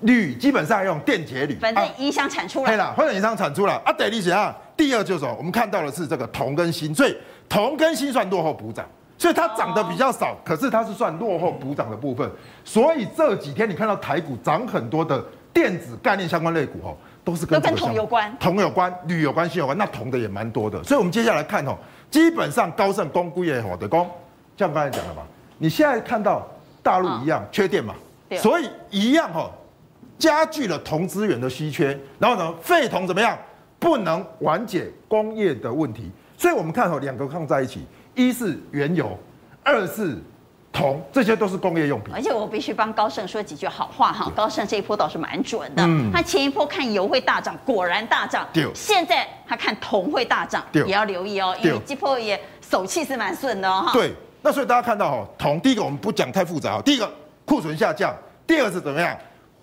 [0.00, 2.66] 铝基本上用电解铝，反正影响产出了。
[2.66, 3.92] 对了，或者影响产出了啊。
[3.92, 4.56] 得理解啊。
[4.74, 7.14] 第二就是我们看到的是这个铜跟锌，所以
[7.50, 8.86] 铜跟锌算落后补涨，
[9.18, 12.30] 所以它涨得比较少，可是它是算落后补涨的部分。
[12.64, 20.82] 所以这几天你看到台股涨很多的电子概念相关类股哦，都是跟铜有关，铜有关，铝有关，锌有关，那铜的也蛮多的。
[20.82, 21.76] 所以我们接下来看哦，
[22.10, 24.08] 基本上高盛公估也好的工，
[24.56, 25.22] 像刚才讲的嘛，
[25.58, 26.46] 你现在看到。
[26.86, 27.92] 大陆一样缺电嘛，
[28.38, 29.50] 所以一样哈，
[30.16, 31.98] 加剧了铜资源的稀缺。
[32.20, 33.36] 然后呢，废铜怎么样？
[33.80, 36.08] 不能缓解工业的问题。
[36.38, 39.18] 所以我们看哈，两个放在一起，一是原油，
[39.64, 40.16] 二是
[40.72, 42.14] 铜，这些都是工业用品。
[42.14, 45.82] 而且我必须帮高盛说几句好话哈，高盛这一波倒是蛮准的。
[45.84, 48.46] 嗯，他前一波看油会大涨，果然大涨。
[48.52, 53.90] 对，现在他看铜会大涨，也要留意哦，因为这波也手气是蛮顺的哦。
[53.92, 54.14] 对。
[54.46, 57.10] 那所以大家看到哈，铜第一个我们不讲太复杂啊，第一个
[57.44, 58.14] 库存下降，
[58.46, 59.18] 第二是怎么样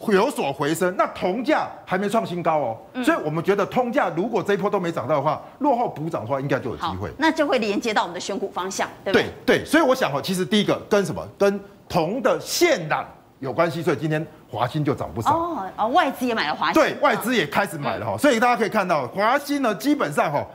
[0.09, 9.63] 有所回升，那铜价还没创新高哦，所以我们觉得铜价如果这一波都没涨到的话，落后补涨的话，应该就有机会，那就会连接到我们的选股方向，对不对？
[9.63, 13.05] 所以我想哈，其实第一个跟什么跟铜的线缆
[13.39, 20.45] 有关系，所以今天华兴就涨不少哦哦，外资也买了华兴，对，外资也开始买了哈，所以大家可以看到华兴呢，基本上哈。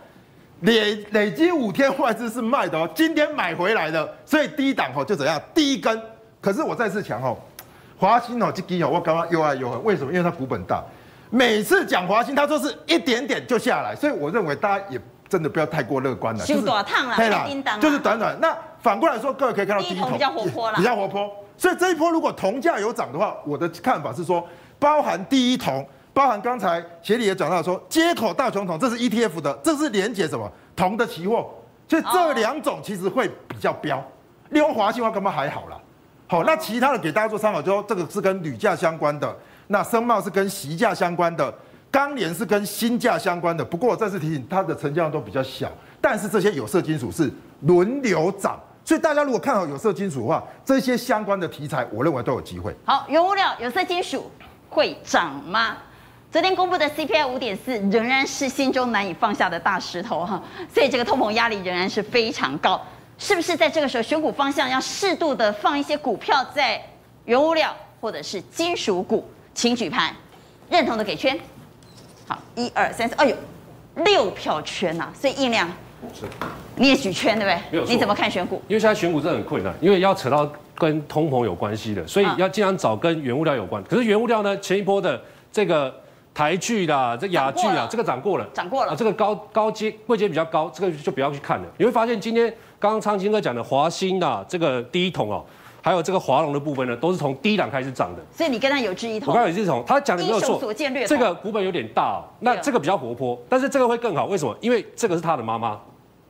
[0.62, 6.00] 累累积五天外资是卖的哦，今天买回来的，所以低档吼就怎样，第一根。
[6.40, 7.40] 可是我再次讲吼，
[7.96, 10.12] 华兴哦，这基哦，我刚刚又爱又恨，为什么？
[10.12, 10.82] 因为它股本大，
[11.30, 16.44] 每次讲华兴，它都是一点点就下来，所以我认为大家也真的不要太过乐观了。
[16.44, 17.46] 就是短烫了，对啦，
[17.80, 18.36] 就是短短。
[18.40, 21.30] 那反过来说，各位可以看到第一铜比较活泼了，比较活泼。
[21.56, 24.44] 所以这一波如果铜价有涨的话，我的看法是说，
[24.80, 25.86] 包含第一铜。
[26.18, 31.48] 包含刚才协理也讲到说，街口大琼铜，这是 ETF 的，这是连接什么铜的期货，
[31.87, 34.04] 所以这两种其实会比较标。
[34.48, 35.78] 利用华兴的话，根本还好啦。
[36.26, 39.33] 好，那其他的给大家做参考，就说这个是跟铝价相关的，
[39.68, 41.54] 那深茂是跟锡价相关的，
[41.88, 43.64] 钢联是跟锌价相关的。
[43.64, 52.74] 不过我再次提醒，它的成交量都比较小，但是这些有色金属是轮流涨，所以大家如果看好有色金属的话，这些相关的题材，我认为都有机会。
[52.85, 54.28] 好，原物料有色金属
[54.68, 55.76] 会涨吗？
[56.30, 62.78] 昨天公布的 CPI 五点四仍然是心中难以放下的大石头哈，所以这个通膨压力仍然是非常高，
[63.16, 66.78] 是不是在这个时候选股方向要适度的放一些股票在
[67.24, 69.26] 原物料或者是金属股？
[69.54, 70.14] 请举牌，
[70.68, 71.38] 认同的给圈。
[72.26, 73.34] 好，一二三四，哎呦，
[74.04, 75.66] 六票圈呐、啊，所以印量
[76.12, 76.26] 是，
[76.76, 77.86] 你也举圈对不对？
[77.86, 78.60] 你怎么看选股？
[78.68, 83.82] 因为现在选股真的很困难，因为要扯到跟通膨有关系的，所以要尽量找跟原物料有关。
[83.84, 85.18] 可是原物料呢，前一波的
[85.50, 85.90] 这个。
[86.38, 91.64] 台剧啦，这雅剧啊，这个涨过了，涨过了啊，这个高高阶位阶比较高，这个就不要去看了。
[91.79, 92.48] 你会发现今天
[92.79, 95.44] 刚刚昌兴哥讲的华兴啊，这个第一桶哦，
[95.83, 98.22] 还有这个华龙的部分呢，都是从低档开始涨的。
[98.33, 99.31] 所以你跟他有志一同。
[99.31, 100.72] 我刚刚有志一同，他讲的没有错。
[101.09, 104.27] 这个股本有点大哦，那这个比较活泼，但是这个会更好。
[104.27, 104.57] 为什么？
[104.61, 105.70] 因为这个是他的妈妈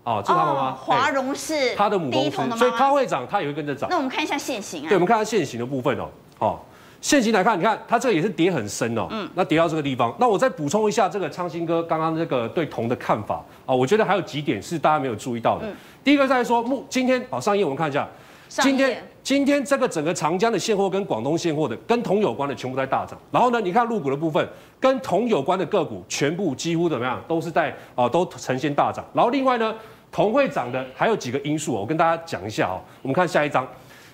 [0.05, 0.73] 哦，这是他妈妈。
[0.73, 3.90] 华荣是他的母公司，所以他会涨，他也会跟着涨。
[3.90, 4.88] 那我们看一下线型啊。
[4.88, 6.59] 对，我们看下线型的部分哦，哦。
[7.00, 15.66] 现行来看，你看它这个也是跌很深哦，嗯，那跌到这个地方，那我再补充一下这个昌兴哥刚刚这个对铜的看法啊，我觉得还有几点是大家没有注意到的。
[15.66, 18.08] 嗯、第一个在说目今天好上一页我们看一下，
[18.48, 24.46] 今天今天这个整个长江的现货跟广东现货的跟铜有关的全部在大涨，然后呢，你看入股的部分
[24.80, 29.72] 跟铜有关的个股全部几乎怎么样都是在啊都呈现大涨，然后另外呢，
[30.11, 33.64] 铜会涨的还有几个因素，我跟大家讲一下哦，我们看下一张。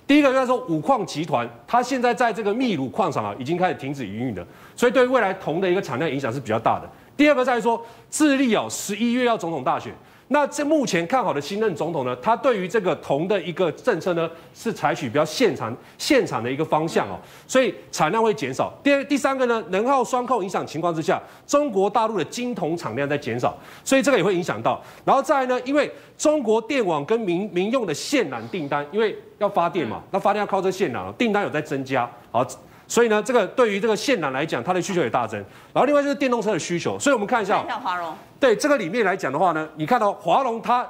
[0.07, 6.89] 第一个就是说，五矿集团它现在在这个秘鲁矿场啊，已经开始停止营运了，所以对未来铜的一个产量影响是比较大的。
[7.17, 9.95] 第二个在说，智利哦，十一月要总统大选。
[10.29, 18.73] 那这目前看好的新任总统呢，他对于这个铜的一个政策呢，是采取比较现场现场的一个方向哦，所以产量会减少。
[18.83, 24.83] 第二、第三个呢，能耗双控影响情况之下，中国大陆的精铜产量在减少，所以这个也会影响到。
[25.05, 32.45] 然后再来呢，因为中国电网跟民民用的线缆订单，因为要发电嘛，那发电要靠这线缆，订单有在增加，好。
[32.87, 35.39] 所以呢，这个对于这个线缆来讲，它的需求也大增。
[35.73, 38.15] 然后另外就是电动车的需求，所以我们看一下，看一下华荣。
[38.39, 40.87] 对这个里面来讲的话呢，你看到华荣它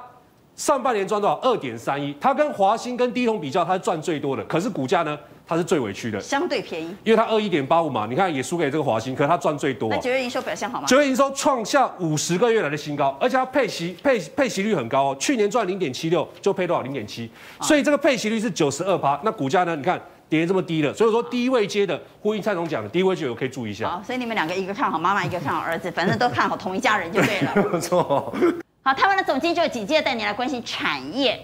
[0.55, 1.35] 上半年赚多少？
[1.41, 4.43] 二点三一，它跟华兴跟第一铜比较，它是赚最多的。
[4.43, 9.89] 可是股价呢，它是最委屈的，相对便宜，因为它二一点八五嘛，你看也输给这个华兴，可是它赚最多。
[9.89, 10.87] 那九月营收表现好吗？
[10.87, 16.81] 九月营收创下五十个月来的新高，而且它配息配配息率很高哦，去年赚零点七六，就配多少？
[16.81, 17.29] 零点七，
[17.61, 19.19] 所以这个配息率是九十二趴。
[19.23, 19.75] 那股价呢？
[19.77, 20.01] 你看。
[20.27, 23.89] 跌这么低了，所以说低位接的呼应蔡总讲的低位就有可以注意一下。
[23.89, 27.53] 好，所以你们两个一个看好妈妈，一个看好儿子，反正都看好同一家人就对了。
[27.71, 28.33] 没错。
[28.81, 31.39] 好，台湾的总经就紧接着带你来关心产业。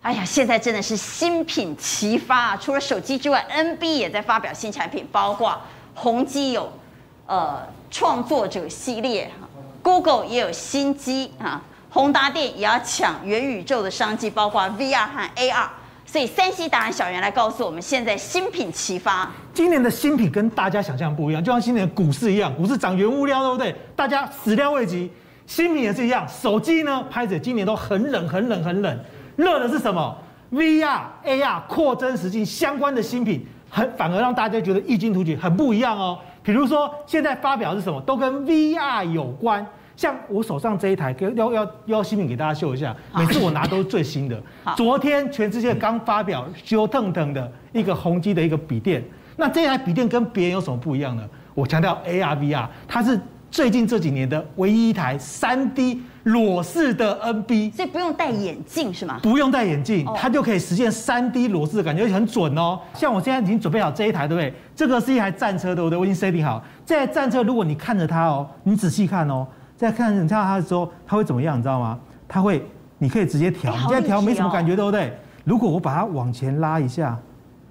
[0.00, 2.56] 哎呀，现在真的是新品齐发啊！
[2.56, 5.60] 除了手机之外，NB 也在发表新产品，包括
[5.94, 6.72] 宏基有
[7.26, 9.30] 呃创作者系列
[9.82, 15.68] ，Google 也有新机啊，宏达电也要抢元宇宙的商机，包括 VR 和 AR。
[16.10, 19.30] 所以，三 C 达人小袁来告诉我们，现在新品齐发。
[19.52, 23.76] 今年的新品跟大家想象不一样，就像今年股市一样，股市涨原物料，对不对？
[23.94, 25.10] 大家始料未及，
[25.46, 26.26] 新品也是一样。
[26.26, 28.98] 手机呢，拍着今年都很冷，很冷，很冷。
[29.36, 30.16] 热的是什么
[30.50, 36.18] ？VR、AR 扩增实境相关的新品，很反而让大家觉得异军突起，很不一样哦。
[36.42, 38.00] 比如说，现在发表的是什么？
[38.00, 39.66] 都跟 VR 有关。
[39.98, 42.94] 像我手上这一台，要要要新品给大家秀一下。
[43.16, 44.40] 每次我拿都是最新的。
[44.76, 49.02] 昨天全世界刚发表修腾腾的一个宏基的一个笔电。
[49.34, 51.24] 那这台笔电跟别人有什么不一样呢？
[51.52, 53.18] 我强调 AR VR，它是
[53.50, 57.72] 最近这几年的唯一一台 3D 裸视的 NB。
[57.74, 59.18] 所以不用戴眼镜是吗？
[59.20, 62.78] 不用戴眼镜，它就可以实现 3D 裸视的感觉，而且很准哦。
[62.94, 64.54] 像我现在已经准备好这一台，对不对？
[64.76, 65.98] 这个是一台战车，对不对？
[65.98, 66.62] 我已经设定好。
[66.86, 69.44] 这台战车，如果你看着它哦，你仔细看哦。
[69.78, 71.56] 在看你看到它的时候，它会怎么样？
[71.56, 71.98] 你知道吗？
[72.26, 72.66] 它会，
[72.98, 75.16] 你可以直接调，你现在调没什么感觉，对不对？
[75.44, 77.16] 如果我把它往前拉一下，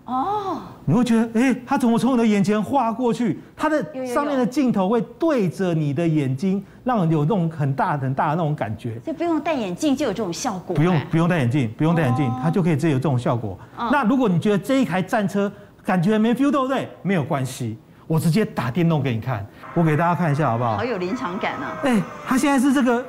[0.05, 3.39] 哦，你会觉得，哎，它怎么从你的眼前划过去？
[3.57, 8.97] 它的上面的镜头会对着你的眼睛，让人有那种很大很大的那种感觉。
[9.05, 10.73] 就不用戴眼镜就有这种效果？
[10.75, 13.57] 不用，不用戴眼镜，不用戴眼镜，它就可以直接有这种效果。
[13.91, 15.51] 那如果你觉得这一台战车
[15.83, 16.87] 感觉没 feel，对不对？
[17.01, 17.77] 没有关系。
[18.07, 19.45] 我直接打电动给你看，
[19.77, 20.77] 我给大家看一下好不好？
[20.77, 21.77] 好有临场感呢、啊。
[21.83, 23.05] 哎、欸，他现在是这个，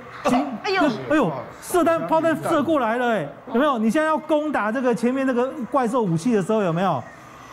[0.62, 3.78] 哎呦，哎呦，射弹炮弹射过来了，哎，有没有？
[3.78, 7.02] 你现在要攻打这个前面那个怪兽武器的时候，有没有？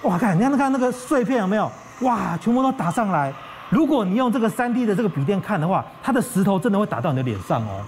[0.01, 1.71] 哇，看，你看，看那个碎片有没有？
[2.01, 3.31] 哇，全部都打上来。
[3.69, 7.79] 如果你用这个 3D 的这个笔电看的话，它的石头真的会打到你的脸上哦，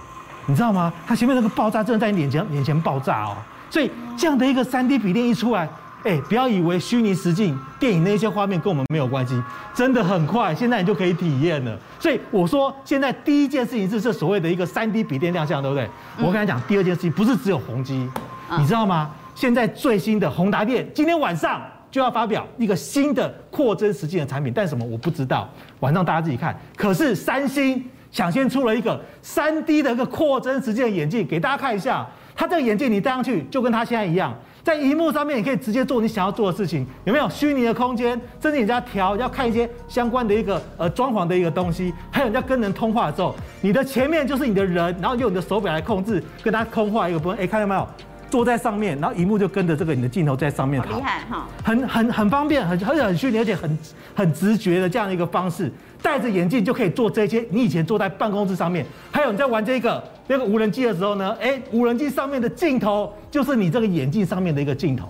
[0.46, 0.90] 你知道吗？
[1.06, 3.36] 它前面那个爆炸真的在你眼前眼前爆炸哦。
[3.68, 5.68] 所以这样的一个 3D 笔电一出来。
[6.04, 9.42] 哎、欸，不要以为虚拟实境电影那些画面跟我们没有关系，
[9.74, 11.76] 真的很快，现在你就可以体验了。
[11.98, 15.84] 所以我说，现在第一件事情是这所谓的一个三 D 笔电亮相，对不对？
[16.18, 18.08] 嗯、我跟你讲，第二件事情不是只有宏基，
[18.50, 19.10] 嗯、你知道吗？
[19.34, 25.48] 现在最新的宏达电今天晚上就要发表一个新的扩增实境的产品，但什么我不知道，
[25.80, 26.56] 晚上大家自己看。
[26.76, 32.06] 可是三星抢先出了一个三 D 的一个扩增实境的眼镜，给大家看一下。
[32.34, 34.32] 它这个眼镜你戴上去，就跟它现在一样。
[34.64, 38.20] 在荧幕上面，你可以直接做你想要做的事情，有没有虚拟的空间？
[38.40, 47.38] 甚至你在调，要看一些相关的一个呃装潢的一个东西，还有你要跟人通话的时候，你的前面就是你的人，然后用你的手表来控制，跟他通话一个部分。
[47.38, 47.88] 哎，看到没有？
[48.30, 53.78] 坐在上面，然后荧幕就跟着这个你的镜头在上面跑，厉害哈，很很很方便，很很很虚拟，而且很
[54.14, 55.72] 很直觉的这样的一个方式。
[56.02, 57.44] 戴着眼镜就可以做这些。
[57.50, 61.36] 你以前坐在办公室上面，还有你在玩这个那个无人机的时候呢？
[61.40, 65.08] 哎，无人机上面的镜头就是你这个眼镜上面的一个镜头。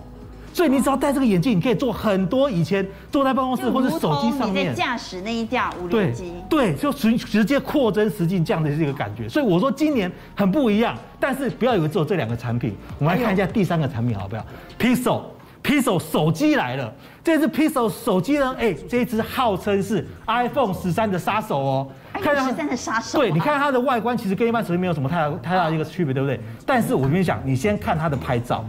[0.51, 4.65] 所以你只要戴这个眼镜，你可以做很多以前坐在办公室或者手机上面。
[4.65, 6.33] 你在驾驶那一架无人机。
[6.49, 9.29] 对，就直直接扩增实境这样的这个感觉。
[9.29, 14.43] 所以我说今年很不一样，但是不要以为只有这两个产品，我们来看一下第三个产品好不好
[14.79, 15.21] ？Pixel
[15.69, 16.91] Pixel 手机来了，
[17.23, 21.87] 这支 Pixel 手机呢，哎，这支号称是 iPhone 十三的杀手哦。
[22.13, 23.19] 看十三的杀手。
[23.19, 26.39] 对，你看它的外观其实跟一般手机没有什么太大太大的一个区别，对不对？
[26.65, 28.65] 但是我跟你讲，你先看它的拍照，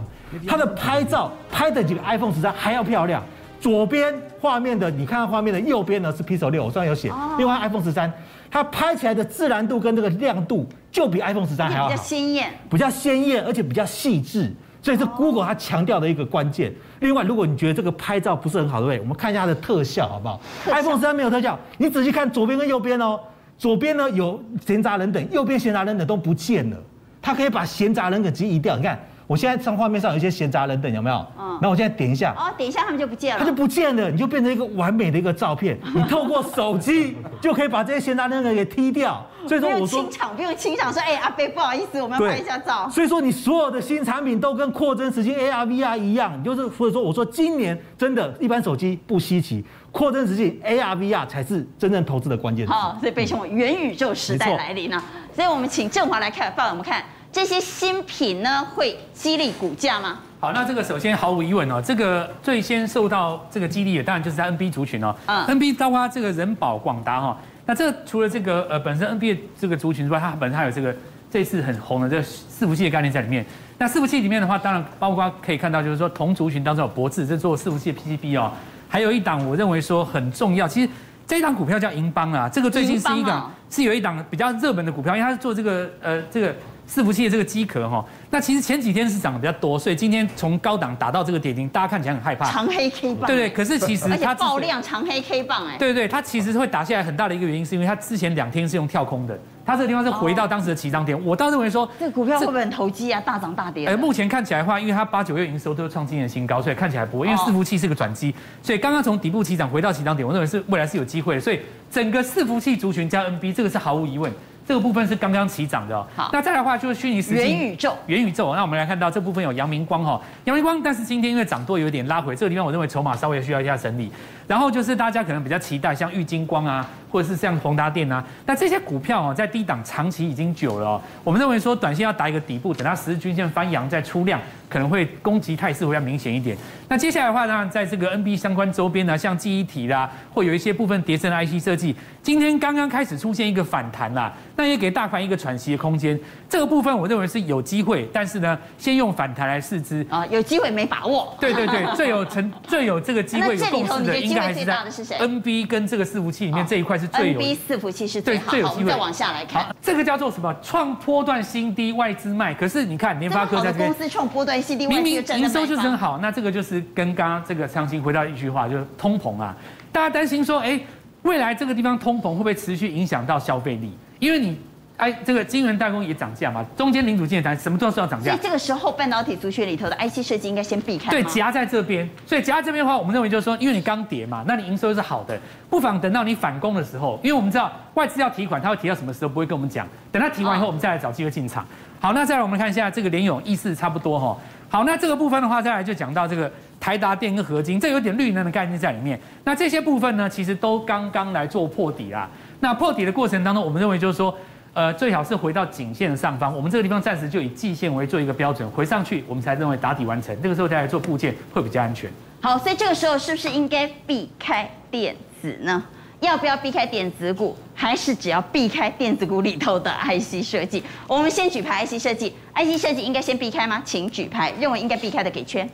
[0.47, 3.23] 它的拍照拍的比 iPhone 十三还要漂亮。
[3.59, 7.11] 左边画面的，你看画面的右边呢是 Pixel 六，我上面有写。
[7.39, 8.13] 另外 iPhone 十三，
[8.51, 14.53] 它拍起来的自然度跟这个亮度就比 iPhone 十三还要好，比较鲜艳，比较鲜艳，而且比较细致。
[14.81, 16.73] 所以是 Google 它强调的一个关键。
[16.99, 18.99] 另外，如果你觉得这个拍照不是很好，对不对？
[18.99, 23.19] 我们看一下它的特效，好不好？iPhone 十三没有特效，你仔细看左边跟右边哦。
[23.57, 26.77] 左边呢有闲杂人等，右边闲杂人等都不见了。
[27.21, 28.75] 它可以把闲杂人等直接移掉。
[28.75, 28.99] 你看，
[29.31, 31.25] 我现在上画面上有一些闲杂人等，有没有？
[31.39, 31.57] 嗯。
[31.61, 32.35] 那我现在点一下。
[32.37, 33.39] 哦，点一下他们就不见了。
[33.39, 35.79] 它就不见了，你就变成一个完美的一个照片。
[35.95, 39.25] 你透过手机 就可以把这些闲杂人等给踢掉。
[39.47, 42.89] 所以说，我说清场不用清场，说哎、欸、阿飞不好意思，我们要拍一下照。
[42.89, 49.63] 所以说，你所有的新产品都跟扩增实境 AR VR 一样，就是所以说，我说今年真的，一般手机不稀奇，
[49.93, 52.67] 扩增实境 AR VR 才是真正投资的关键。
[52.67, 55.01] 好，所以被称为元宇宙时代来临了。
[55.33, 60.19] 所以我们请振华来看，放我们看这些新品呢，会激励股价吗？
[60.39, 65.15] 好，那这个首先毫无疑问哦，这个最先受到这个激励的，当然就是在 NB 族群哦。
[65.27, 65.45] 嗯。
[65.47, 67.37] NB 包括这个人保、广达哈。
[67.65, 70.93] 那这除了这个呃本身 NBA 这个族群之外，它本身还有这个
[71.29, 73.45] 这次很红的这个伺服器的概念在里面。
[73.77, 78.51] 那伺服器里面的话，当然包括可以看到，就是说同族群当中有博智，这做伺服器的 PCB 哦，
[78.89, 80.67] 还有一档我认为说很重要。
[80.67, 80.89] 其实
[81.27, 86.53] 这一档股票叫银邦啊，这个最近是一档是有一档比较热门的股票，因为它是做这个呃这个。
[86.93, 92.51] 伺服器的这个机壳哈，那其实前几天是涨得比较多，所以今天从高档打到这个跌停，大家看起来很害怕。
[92.51, 93.27] 长黑 K 棒。
[93.27, 95.77] 对对，可是其实它爆量长黑 K 棒哎。
[95.77, 101.17] 对对，它其实会打下来很大的一个原因，是因为它之前两天是用跳空的，它这个地方是回到当时的起涨点。
[101.25, 103.21] 我倒认为说，这个股票会不会很投机啊？
[103.21, 103.87] 大涨大跌。
[103.87, 107.25] 哎，目前看起来的话，因为它八九月营收都创今年新高，所以看起来不会。
[107.25, 111.39] 因为伺服器是个转机，所以刚刚从底部起涨回到起涨点，我认为是未来是有机会的。
[111.39, 114.29] 所以整个伺服器族群加 NB，这个是毫无疑问。
[114.67, 116.05] 这个部分是刚刚起涨的哦。
[116.15, 117.97] 好，那再来的话就是虚拟实境元宇宙。
[118.07, 124.11] 元宇宙，那我们来看到这部分有阳明光哈，阳明光，但是今天因为涨多有点拉回，这个地方我认为筹码稍微需要一下整理。
[124.51, 131.01] 然后就是大家可能比较期待像玉金光啊，或者是像宏达电啊，那这些股票哦，在低档长期已经久了哦。
[131.23, 134.37] 我们认为说，短线要打一个底部，等它十日均线翻阳再出量，
[134.67, 136.57] 可能会攻击态势会要明显一点。
[136.89, 146.19] 那接下来的话呢，在这个 NB 相关周边呢，像记忆体啦，或有一些部分叠升 IC 设计，今天刚刚开始出现一个反弹啦，那也给大盘一个喘息的空间。
[146.49, 151.33] 这个部分我认为是有机会，但是呢，先用反弹来试之啊，有机会没把握。
[151.39, 154.65] 对对对，最有成最有这个机会 有共识的，应该还是
[155.05, 157.39] 在 NB 跟这个伺服器里面这一块是最有。
[157.39, 158.79] NB 伺服器是最好，最有机会。
[158.81, 160.53] 我们再往下来看，这个叫做什么？
[160.61, 162.53] 创波段新低，外资卖。
[162.53, 169.55] 可是你看联发科在这边，公司创波段新低，明明营收就是很好，那这个就是跟刚刚这个长期回到一句话，就是通膨啊。
[169.91, 170.79] 大家担心说，哎，
[171.21, 173.91] 未来这个地方通膨会不会持续影响到消费力？
[174.19, 174.57] 因为你。
[175.01, 178.29] 哎，这个晶圆代工也涨价嘛，中间零组件也涨，什么都是要涨价。
[178.29, 181.09] 所以这个时候半导体族群里头的 IC 设计应该先避开。
[181.09, 182.07] 对，夹在这边。
[182.23, 185.35] 所以夹在这边的话，我们认为就是说，因为你刚跌嘛，那你营收是好的，
[185.71, 189.87] 不妨等到你反攻的时候，因为我们知道外资要提款，他会提到什么时候，不会跟我们讲。
[190.11, 191.65] 等他提完以后，我们再来找机会进场。
[191.99, 194.37] 好，那再来我们看一下这个联勇意思差不多哈。
[194.69, 199.19] 好，那这个部分的话，再来就讲到这个台达电跟合金，这有点绿能的概念在里面。
[199.45, 202.29] 那这些部分呢，其实都刚刚来做破底啦。
[202.59, 204.37] 那破底的过程当中，我们认为就是说。
[204.73, 210.35] 呃，最好是回到颈线的上方，我们这个地方暂时就以季线为做一个标准，回上去我们才认为打底完成。
[210.41, 212.09] 这个时候再来做部件会比较安全。
[212.39, 215.83] 好，所以这个时候是不是应该避开电子呢？
[216.21, 220.81] 要不要避开电子股，还是只要避开电子股里头的 IC 设计？
[221.07, 223.81] 我们先举牌 IC 设计，IC 设计应该先避开吗？
[223.83, 225.67] 请举牌，认为应该避开的给圈。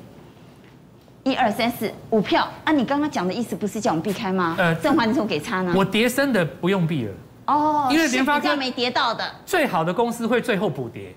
[1.24, 2.72] 一二三四五票啊！
[2.72, 4.56] 你刚刚讲的意思不是叫我们避开吗？
[4.58, 5.74] 呃，正华你怎么给差呢？
[5.76, 7.12] 我叠升的不用避了。
[7.48, 11.16] 哦，因为联发科没跌到的最好的公司会最后补跌，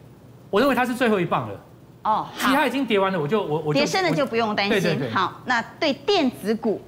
[0.49, 1.61] 我认为它是最后一棒了。
[2.03, 4.81] 哦，其他已经跌完了，我就我我跌深的就不用担心。
[4.81, 5.11] 对对对。
[5.11, 6.81] 好，那对电子股，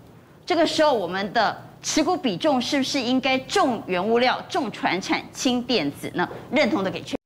[0.46, 6.26] 这个时候我们的持股比重是不是应该重原物料、重船产、轻电子呢？
[6.50, 7.18] 认同的给圈。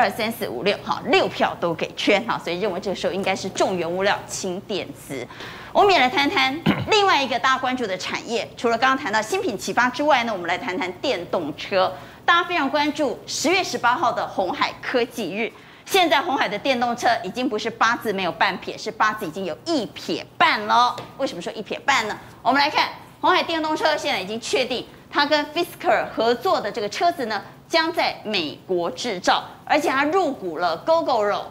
[0.00, 5.26] 二三四五六，好，六票都给圈，哈，所以认为这个时候应该是重原物料、轻电子。
[5.74, 6.58] 我们也来谈谈
[6.90, 11.92] 另外一个大家关注的产业，除了刚刚谈到新品启发之外呢，我们来谈谈电动车。
[12.24, 15.52] 大家非常关注十月十八号的红海科技日。
[15.84, 20.96] 现在红海的电动车已经不是八字没有半撇，是八字已经有一撇半了。
[21.18, 22.18] 为什么说一撇半呢？
[22.40, 22.88] 我们来看
[23.20, 24.86] 红海电动车现在已经确定。
[25.12, 31.42] 它跟 Fisker 合作的这个车子呢，将在美国制造，而且它入股了 Gogoro，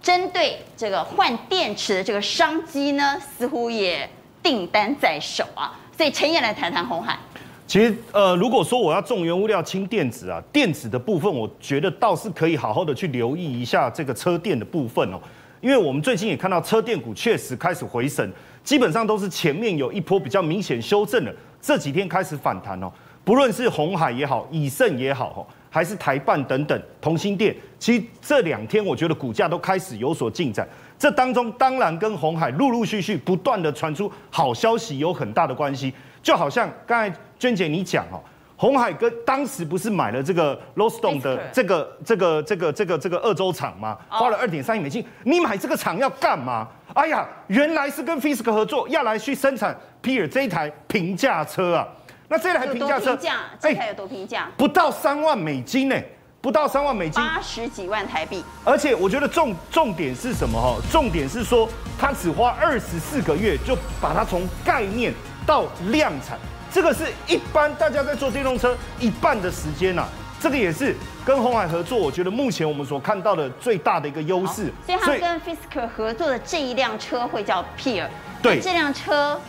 [0.00, 4.08] 针对这个换电池的这个商机呢，似乎也
[4.42, 5.78] 订单在手啊。
[5.94, 7.18] 所以陈彦来谈谈红海。
[7.66, 15.20] 其实，呃，如果说我要重原物料轻电子啊，电子的部分，我觉得倒是可以好好的去留意一下这个车电的部分哦，
[15.60, 18.26] 因为我们最近也看到车电股确实开始回升，
[18.64, 22.90] 基本上都是前面有一波比较明显修正的，这几天开始反弹哦，
[23.22, 30.66] 不论是红海也好，以盛也好，还是台办等等，同心店，其实这两天我觉得股价都开始有所进展，
[30.98, 35.92] 这当中当然跟红海陆陆续续不断的传出好消息有很大的关系。
[36.22, 38.20] 就好像刚才娟姐你讲哦，
[38.56, 43.96] 红海跟当时不是买了这个 Lordstown 的这个这个这个这个这个二州厂吗？
[44.08, 45.04] 花了二点三亿美金。
[45.22, 46.66] 你买这个厂要干嘛？
[46.94, 51.86] 哎呀，原来是跟 Fisker 合作，要来去生产 Pear 这一台平价车啊。
[52.28, 53.18] 那这台平价车，
[53.60, 54.48] 这台有多平价？
[54.56, 55.96] 不到三万美金呢，
[56.40, 58.44] 不到三万美金，八十几万台币。
[58.64, 60.76] 而且我觉得重重点是什么哈？
[60.90, 61.68] 重点是说，
[61.98, 65.12] 他只花二十四个月就把它从概念。
[65.46, 66.38] 到量产，
[66.70, 70.08] 这个是一般大家在做电动车一半的时间呐、啊，
[70.38, 74.70] 这个也是跟鸿海合作，我觉得目前我们所看到的最大的一个优势。
[74.84, 78.08] 所以，他跟 Fisker 合作的这一辆车会叫 Peer，
[78.42, 79.40] 对，这辆车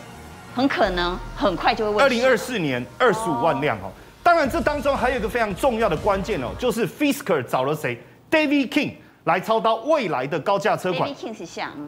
[0.54, 2.04] 很可能很快就会问。
[2.04, 3.90] 二零二四年二十五万辆哦，
[4.22, 8.94] 当然这当中还有一个非常重要的关键哦，就是 Fisker 找了谁？David King。
[9.24, 11.08] 来操刀未来的高价车款。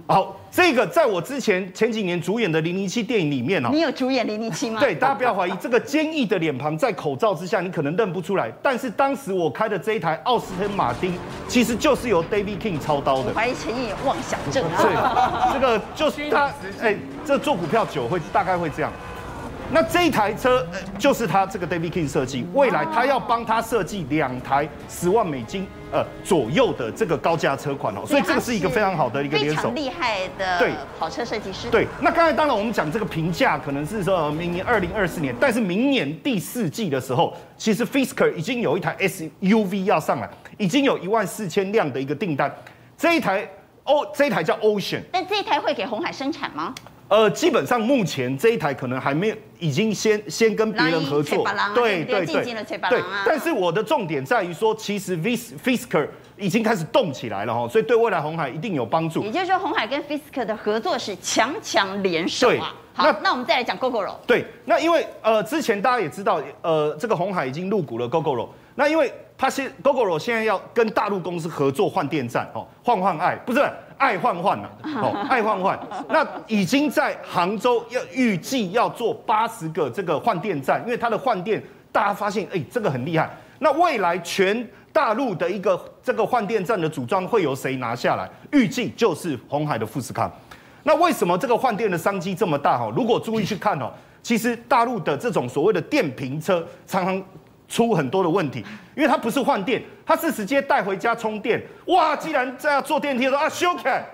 [0.06, 4.78] 好，这个在我之前前几年主演的《零零七》电影里面哦，你有主演零零七吗？
[4.80, 8.52] 对，大家不要怀疑，这个坚毅的脸庞在口罩之下，你可能认不出来。
[8.62, 11.14] 但是当时我开的这一台奥斯汀马丁，
[11.48, 13.32] 其实就是由 David King 操刀的。
[13.32, 14.82] 怀疑陈毅妄想症啊！
[14.82, 18.92] 对，这个就是他，哎，这做股票久会大概会这样。
[19.72, 20.66] 那这一台车
[20.98, 31.70] 就是他这个 David King 设计，未来他要帮他设计两台十万美金呃左右的这个高价车款哦，所以这个是一个非常好的一个联手，厉害的对跑车设计师。
[31.70, 42.54] 对，那刚才当然我们讲这个评价可能是说明年二零二四年，但是明年第四季的时候，其实 Fisker 已经有一台 SUV 要上来，已经有一万四千辆的一个订单，
[42.98, 43.48] 这一台
[43.84, 46.74] 哦，这一台叫 Ocean，但这一台会给红海生产吗？
[47.12, 53.02] 呃，基本上目前这一台可能还没有，已经先先跟别人合作，对对对对。
[53.26, 56.08] 但是我的重点在于说，其实 Fisker
[56.38, 59.22] 已经开始动起来了哈，所以对未来红海一定有帮助。
[59.24, 62.74] 也就是说，红海跟 Fisker 的合作是强强联手啊。
[62.94, 64.14] 好，那那我们再来讲 Gogoro。
[64.26, 68.48] 对，那因为呃，之前大家也知道，呃，这个红海已经入股了 Gogoro。
[68.74, 73.60] 那因为他现 Gogoro 现在要跟大陆公司合作换电站哦，换换爱不是。
[73.98, 74.68] 爱换换呐，
[75.00, 75.78] 哦，爱换换，
[76.08, 83.28] 那已经在杭州要预计要做八十个这个换电站，因为它的换电，大家发现哎，这个很厉害。
[83.58, 88.28] 那未来全大陆的一个这个换电站的组装会由谁拿下来？
[88.52, 90.30] 预计就是红海的富士康。
[90.84, 92.78] 那为什么这个换电的商机这么大？
[92.78, 93.90] 哈，如果注意去看哦，
[94.20, 97.22] 其实大陆的这种所谓的电瓶车常常
[97.72, 98.62] 出很多的问题，
[98.94, 101.58] 因为它不是换电，它是直接带回家充电。
[101.86, 104.04] 哇，既然这样坐电梯的时候啊，修开，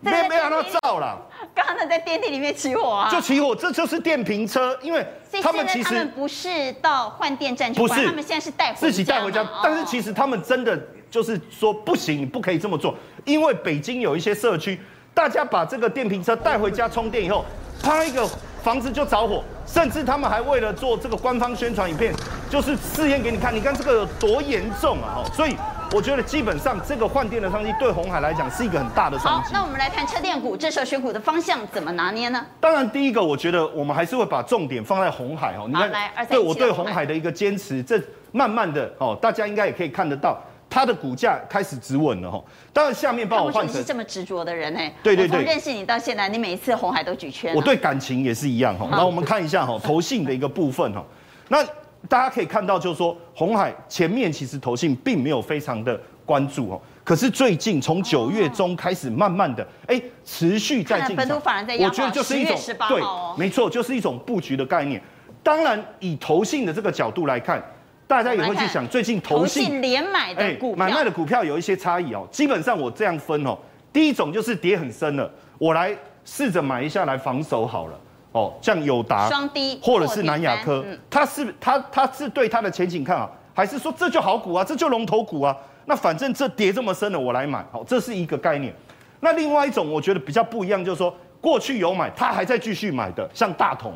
[0.00, 1.18] 没没让它照了。
[1.54, 5.06] 刚刚在电梯里面起火啊，就起火，这就是电瓶车，因为
[5.42, 9.42] 他们其实他们不是到换电站去换，不是，他们现在是带自己带回家。
[9.62, 10.78] 但是其实他们真的
[11.10, 12.94] 就是说不行，你不可以这么做，
[13.24, 14.78] 因为北京有一些社区，
[15.14, 17.42] 大家把这个电瓶车带回家充电以后，
[17.82, 18.28] 啪一个。
[18.68, 22.12] 房子就着火，甚至他们还为了做这个官方宣传影片，
[22.50, 25.24] 就是试验给你看，你看这个有多严重啊！
[25.24, 25.56] 哈，所以
[25.90, 29.54] 我觉得基本上这个换电的商机对红海来讲是一个很大的商机。
[29.54, 32.44] 好，那我们来看车电股，这时候选股的方向怎么拿捏呢？
[32.60, 35.64] 当然，第一个我觉得我们还是会把重点放在红海哦。
[35.66, 35.90] 你看，
[36.28, 37.98] 对我对红海的一个坚持，这
[38.32, 40.38] 慢慢的哦，大家应该也可以看得到。
[40.70, 42.42] 它的股价开始止稳了哈，
[42.72, 43.74] 当然下面帮我换成。
[43.74, 47.54] 你是这么执着的人哎，对对对，从认识你到现在，你每一次红海都举圈。
[47.54, 51.02] 我对感情也是一样哈，那我们看一下哈， 投信的一个部分哈，
[51.48, 51.64] 那
[52.06, 61.40] 大家可以看到就是说，红海前面其实投信并没有非常的关注哦，可是最近从九月中开始慢慢的哎持续在进场，
[61.80, 62.56] 我觉得就是一种
[62.88, 63.02] 对，
[63.38, 65.02] 没错，就是一种布局的概念。
[65.42, 67.62] 当然以投信的这个角度来看。
[68.08, 72.26] 大家也会去想，最近投信连买的股票，买卖的股票有一些差异哦。
[72.32, 73.56] 基本上我这样分哦，
[73.92, 75.94] 第一种就是跌很深了，我来
[76.24, 78.00] 试着买一下来防守好了
[78.32, 78.54] 哦。
[78.62, 85.54] 像友达、双低或者是南亚科，它是它它是对它的前景看好，还是说这就好股啊，这就龙头股啊？
[85.84, 88.74] 那反正这跌这么深了，我来买，好，这是一个概念。
[89.20, 93.92] 那另外一种我觉得比较不一样，就是说过去有买，它还在继续买的，像大同。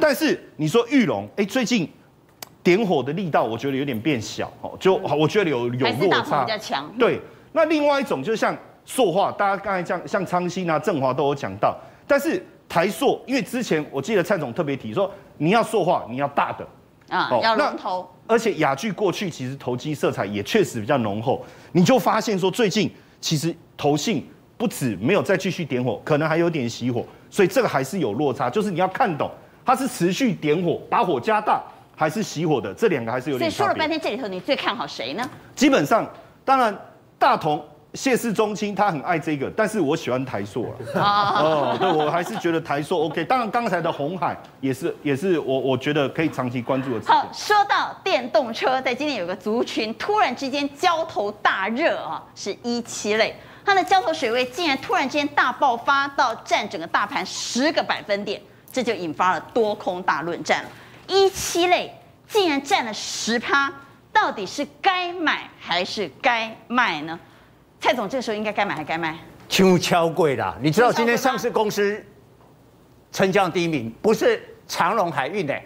[0.00, 1.90] 但是你说玉龙，哎，最近。
[2.62, 6.44] 点火的力道，我觉得有点变小哦，就我觉得有有落差。
[6.44, 6.90] 比较强。
[6.98, 7.20] 对，
[7.52, 16.66] 那另外一种就像塑化，大家刚才像像昌兴啊、振华都有讲到，但是台塑，因为之前我记得蔡总特别提说，你要塑化，你要大的
[17.08, 18.08] 啊，要龙头。
[18.26, 22.88] 而且雅聚过去其实投机色彩也确实比较浓厚，你就发现说最近
[23.20, 24.24] 其实投信
[24.56, 29.30] 不止没有再继续点火，可能还有点熄火，所以这个还是有落差，就是你要看懂
[29.64, 31.60] 它是持续点火，把火加大。
[32.00, 33.50] 还是熄火的，这两个还是有点。
[33.50, 35.30] 所以说了半天，这里头你最看好谁呢？
[35.54, 36.10] 基本上，
[36.46, 36.74] 当然
[37.18, 41.02] 大同谢氏中青他很爱这个，但是我喜欢台塑了。
[41.02, 43.22] 哦，对，我还是觉得台塑 OK。
[43.24, 47.04] 当然刚才的红海也是，也是我我觉得可以长期关注的。
[47.06, 58.40] 好，说到电动车，在今天有个族群突然之间交投大热啊，是一期类，它的交投水位竟然突然之间大爆发到占整个大盘十个百分点，
[58.72, 60.70] 这就引发了多空大论战了。
[61.10, 61.92] 一七类
[62.28, 63.72] 竟然占了十趴，
[64.12, 67.18] 到底是该买还是该卖呢？
[67.80, 69.18] 蔡总这个时候应该该买还该卖？
[69.48, 72.00] 秋敲贵啦，你知道今天上市公司
[73.10, 75.60] 成交第一名不是长荣海运的，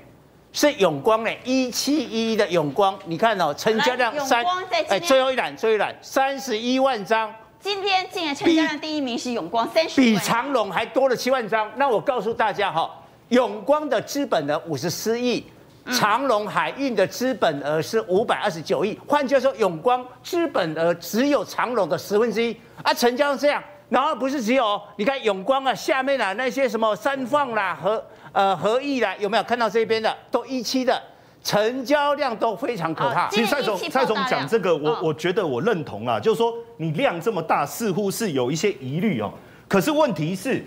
[0.50, 2.98] 是永光的，一七一的永光。
[3.04, 4.42] 你看哦，成交量三
[4.88, 7.30] 哎，最后一栏最后一栏三十一万张。
[7.60, 11.70] 今天竟然成交量第一名是永光三十，比长荣还多了七万张。
[11.76, 12.90] 那我告诉大家哈。
[13.30, 15.44] 永光的资本额五十四亿，
[15.92, 18.98] 长隆海运的资本额是五百二十九亿。
[19.06, 23.62] 换句话说，永光资本额只有长隆的十分之一啊，成交这样。
[23.88, 28.02] 然后不是只有，你看永光啊，下面啊那些什么三放啦和
[28.32, 31.00] 呃合意啦，有没有看到这边的都一期的
[31.42, 33.28] 成交量都非常可怕。
[33.28, 39.32] 其实蔡总蔡总讲这个，我我觉得我认同啊，就是说你量这么大，似乎是有一些疑虑哦。
[39.66, 40.64] 可是问题是。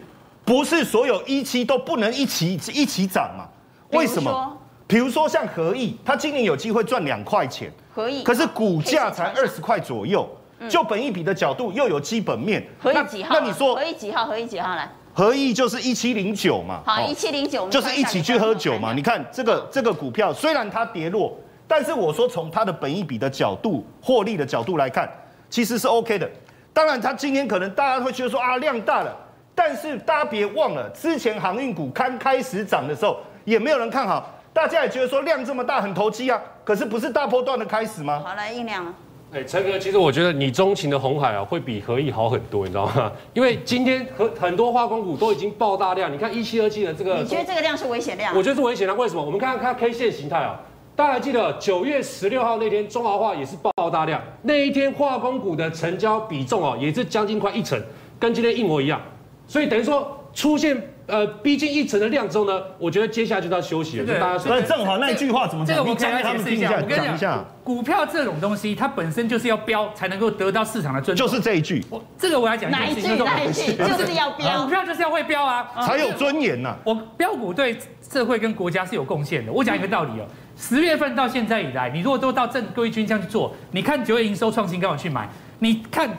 [0.48, 3.46] 不是所有一期都不能一起一起涨嘛？
[3.92, 4.58] 为什么？
[4.88, 10.26] 比如说像合意，它今年有机会赚两块钱，和义，可是股价才二十块左右，
[10.70, 12.66] 就本一笔的角度又有基本面。
[12.80, 13.36] 和义几号？
[13.38, 14.26] 那你说和义几号？
[14.26, 14.90] 合意几号来？
[15.14, 16.82] 合意就是一七零九嘛。
[16.86, 18.94] 好，一七零九，就是一起去喝酒嘛。
[18.94, 21.38] 你看这个这个股票虽然它跌落，
[21.68, 25.12] 但是我说从它的本益比的角度、获利的角度来看，
[25.50, 26.30] 其实是 OK 的。
[26.72, 29.14] 当然，它今天可能大家会觉得说啊，量大了。
[29.58, 36.40] 但是大家别忘了，之前航运股刚开始涨的时候，也没有人看好，大家也觉得说量这么大很投机啊。
[36.64, 38.22] 可是不是大波段的开始吗？
[38.24, 38.94] 好，来酝酿了。
[39.34, 43.12] 哎，陈哥，其实我觉得你钟情的红海啊，会比和义好很多，你知道吗？
[43.34, 48.36] 因为今天很很多化工股都已经爆大量，你看一七二七的这个，你觉得这个量是危险量？
[48.36, 49.24] 我觉得是危险量，为什么？
[49.24, 50.60] 我们看看 K 线形态啊，
[50.96, 57.82] 大家还记得九月十六号那天中华化也是爆大量，那一天化工股的成交比重哦，也是将近快一成，
[58.20, 59.02] 跟今天一模一样。
[59.48, 60.78] 所以等于说出现
[61.08, 64.06] 呃逼近一成的量之后呢，我觉得接下来就要休息了。
[64.06, 65.76] 就大家说，正好那句话怎么讲？
[65.76, 66.74] 这个我跟大家解释一下。
[66.82, 71.26] 我跟你讲，股票这种东西，它本身就是要飙才能够得到市场的尊重。
[71.26, 71.84] 就是这一句。
[71.90, 73.02] 我这个我要讲哪一句？
[73.24, 73.74] 哪一句？
[73.74, 74.64] 就是要飙。
[74.64, 76.76] 股票就是要会飙啊，才有尊严呐。
[76.84, 77.78] 我标股对
[78.08, 79.52] 社会跟国家是有贡献的。
[79.52, 80.26] 我讲一个道理哦，
[80.58, 85.28] 十月份到现在以来，你如果都到正规军这样去做，你看九月营收创新高，我去买。
[85.60, 86.10] 你看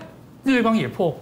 [0.44, 1.14] 日月光也破。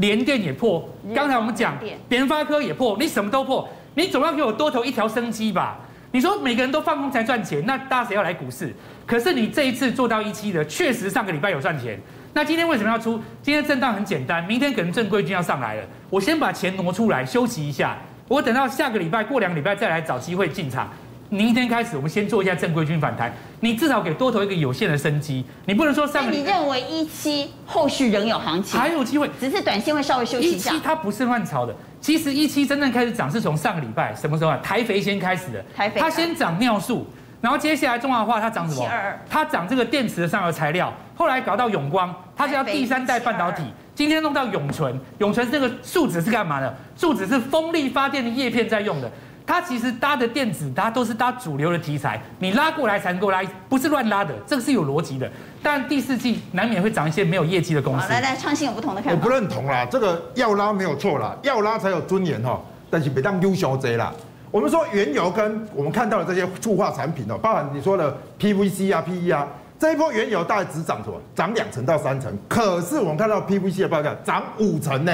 [0.00, 1.78] 联电也破，刚才我们讲
[2.08, 5.78] 联发科也破，你什么都破，你总要给我多头一条生机吧？
[6.12, 8.74] 你说每个人都放空才赚钱，那大家谁要来股市？
[9.06, 12.00] 可是你这一次做到一期的，确实上个礼拜有赚钱。
[12.32, 13.20] 那今天为什么要出？
[13.42, 20.88] 今天震荡很简单，明天可能正规军要上来了，我先把钱挪出来休息一下，我等到下个礼拜过两个礼拜再来找机会进场。
[21.30, 23.32] 明天开始，我们先做一下正规军反弹。
[23.60, 26.30] 你至少给多头一个有限的生机，你不能说上个。
[26.30, 28.78] 你认为一期后续仍有行情？
[28.78, 30.72] 还有机会，只是短线会稍微休息一下。
[30.72, 34.58] 一期它不是乱炒的，其实一期真正开始涨是从上个礼拜什么时候啊？
[34.60, 35.64] 台肥先开始的。
[35.74, 36.00] 台肥。
[36.00, 37.06] 它先涨尿素，
[37.40, 38.90] 然后接下来中华化它涨什么？
[39.28, 43.62] 它涨这个电池的上游材料，后来搞到永光，它是要第三代半导体。
[43.94, 46.74] 今天弄到永存，永存这个树脂是干嘛的？
[46.96, 49.08] 树脂是风力发电的叶片在用的。
[49.50, 55.28] 它其实搭的电子，它都是搭主流的题材，你拉过来才能够拉，不是乱拉的，这个是有逻辑的。
[55.60, 58.08] 但第四季难免会涨一些没有业绩的公司。
[58.08, 59.18] 来来，创新有不同的看法。
[59.18, 62.60] 我不认同啦，这个要拉没有错啦，要拉才有尊严哈。
[62.88, 64.14] 但是别当优小贼啦。
[64.52, 69.48] 我们说原油跟我们看到的这些塑化产品哦，包含你说的 PVC 啊、PE 啊，
[69.80, 71.20] 这一波原油大概只涨什么？
[71.34, 72.32] 涨两成到三成。
[72.48, 75.12] 可是我们看到 PVC 的报价涨五成呢。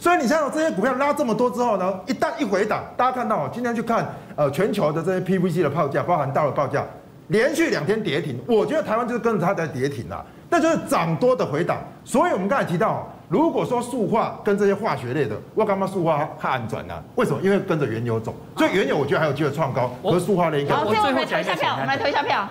[0.00, 6.82] 所以你像这些股票拉这么多之后呢，一旦一回档，大家看到哦，今天去看呃全球的这些 PVC 的报价，包含大的报价，
[7.28, 11.76] 连续两天跌停，我觉得台湾就是跟着它在跌停啦，那就是涨多的回档。
[12.02, 16.94] 所以我们刚才提到，如果说塑化跟这些化学类的，我干嘛塑化它暗转呢？
[17.16, 17.38] 为什么？
[17.42, 20.74] 因为跟着原油走，所以原油我觉得还有机会创高，和塑化类应该。
[20.74, 22.48] 好，最后我们来投一下票，我们来投一下票。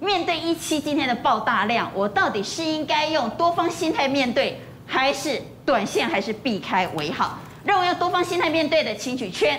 [0.00, 7.38] 面对一期今天的爆大量，我到底是应该用多方心态面对，还是短线还是避开为好？
[7.62, 9.54] 认为要多方心态面对的，请举圈；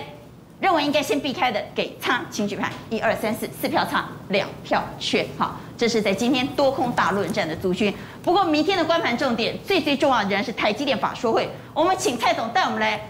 [0.58, 2.68] 认为应该先避开的，给叉，请举牌。
[2.88, 5.24] 一二三四，四票叉，两票圈。
[5.38, 7.94] 好，这是在今天多空大论战的族群。
[8.24, 11.48] 不过明天的观盘重点，最最重要的仍然是台积电法说会。
[11.72, 13.00] 我们请蔡总带我们来，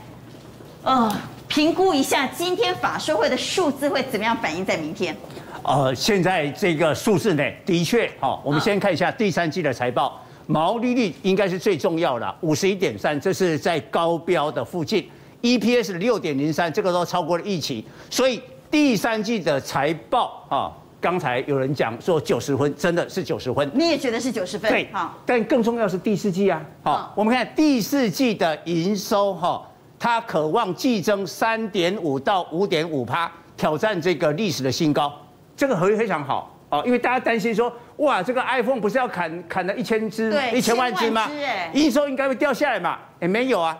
[0.82, 1.10] 呃，
[1.48, 5.16] 评估一下今天法说会的数字会怎么样反映在明天。
[5.62, 15.08] 呃，现在这个数字呢，的确，好，我们先看一下第三季的财报，毛利率应该是最重要的，五十一点三，这是在高标的附近
[15.42, 24.68] ，EPS 六点零三，这个都超过了预期，所以第三季的财报啊，刚才有人讲说九十分，真的是九十分，你也觉得是九十分？
[24.68, 29.64] 对，好，但更重要是第四季啊，好，我们看第四季的营收哈，
[30.00, 35.12] 它可望季增三点五到五点五趴，挑战这个历史的新高。
[35.56, 41.30] 这个合约非常好啊，因为大家担心说，哇，这个 iPhone 不是要砍砍了一千只、一千万只吗？
[41.74, 42.98] 营收应该会掉下来嘛？
[43.20, 43.76] 也没有啊，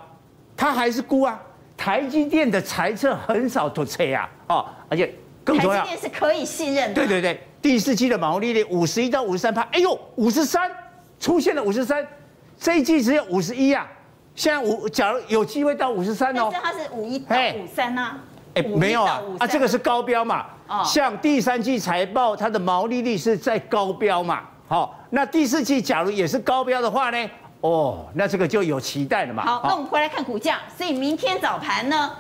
[0.57, 1.41] 它还是估啊。
[1.75, 5.11] 台积电的财测很少突切啊，哦，而且
[5.43, 6.95] 更重要，台积电是可以信任的。
[6.95, 10.71] 对对对，第四季的毛利率五十一到五十三趴，哎呦，五十三
[11.19, 12.07] 出现了五十三，
[12.59, 13.89] 这一季只有五十一啊，
[14.35, 18.19] 现在五，假如有机会到五十三哦，但是它是五一到五三呐。
[18.61, 20.47] 哎，没有啊，啊，这个是高标嘛。
[20.85, 24.41] 像第三季财报，它的毛利率是在高标嘛？
[24.69, 27.31] 好，那第四季假如也是高标的话呢？
[27.61, 29.45] 哦，那这个就有期待了嘛。
[29.45, 30.59] 好，那我们回来看股价。
[30.77, 32.11] 所以明天早盘呢，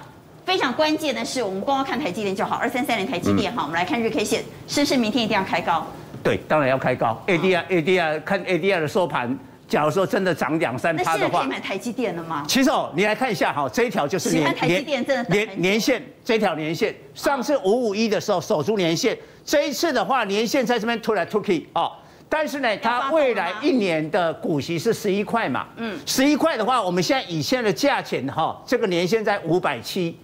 [0.45, 3.62] 非常关键的是，我们光要看台积电就好，二三三零台积电哈。
[3.62, 5.86] 我们来看日 K 线，是不是明天一定要开高？
[6.22, 7.16] 对，当然要开高。
[7.26, 9.38] ADR ADR 看 ADR 的收盘。
[9.70, 12.44] 假如说真的涨两三趴的话，那可以买台积电了吗？
[12.48, 14.84] 其实哦，你来看一下哈，这一条就是年年
[15.28, 21.92] 年年线，这条年线，上次五五一的时候守住年线，这一次的话年线在这边突来突去哦，
[22.28, 30.18] 但是呢，它未来一年的股息是十一块嘛，嗯，十一块的话，我们现在以现在的价钱哈，这个年线在五百七，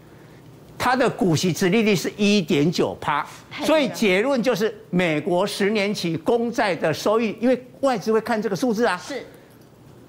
[0.76, 3.24] 它的股息殖利率是一点九趴，
[3.62, 9.24] 所以结论就是美国十年期公债的收益，因为外资会看这个数字啊，是。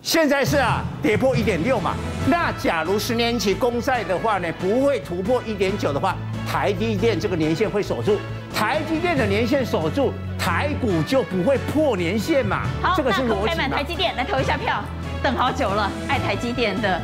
[0.01, 1.93] 现在是啊，跌破一点六嘛。
[2.27, 6.15] 那假如十年期公债的话呢，不会突破一点九的话，
[6.49, 8.17] 台积电这个年限会守住。
[8.55, 12.63] 台积电的年限守住，台股就不会破年限嘛。
[12.81, 13.67] 好，这个是逻辑嘛。
[13.67, 14.83] 台积电来投一下票，
[15.21, 17.01] 等好久了，爱台积电的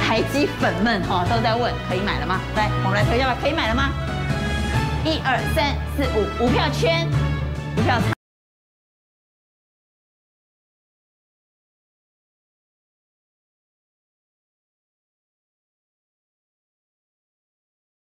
[0.00, 2.40] 台积粉们哈都在问，可以买了吗？
[2.56, 3.90] 来，我们来投一下吧，可以买了吗？
[5.04, 7.06] 一二三四五，五票圈，
[7.76, 8.15] 五票。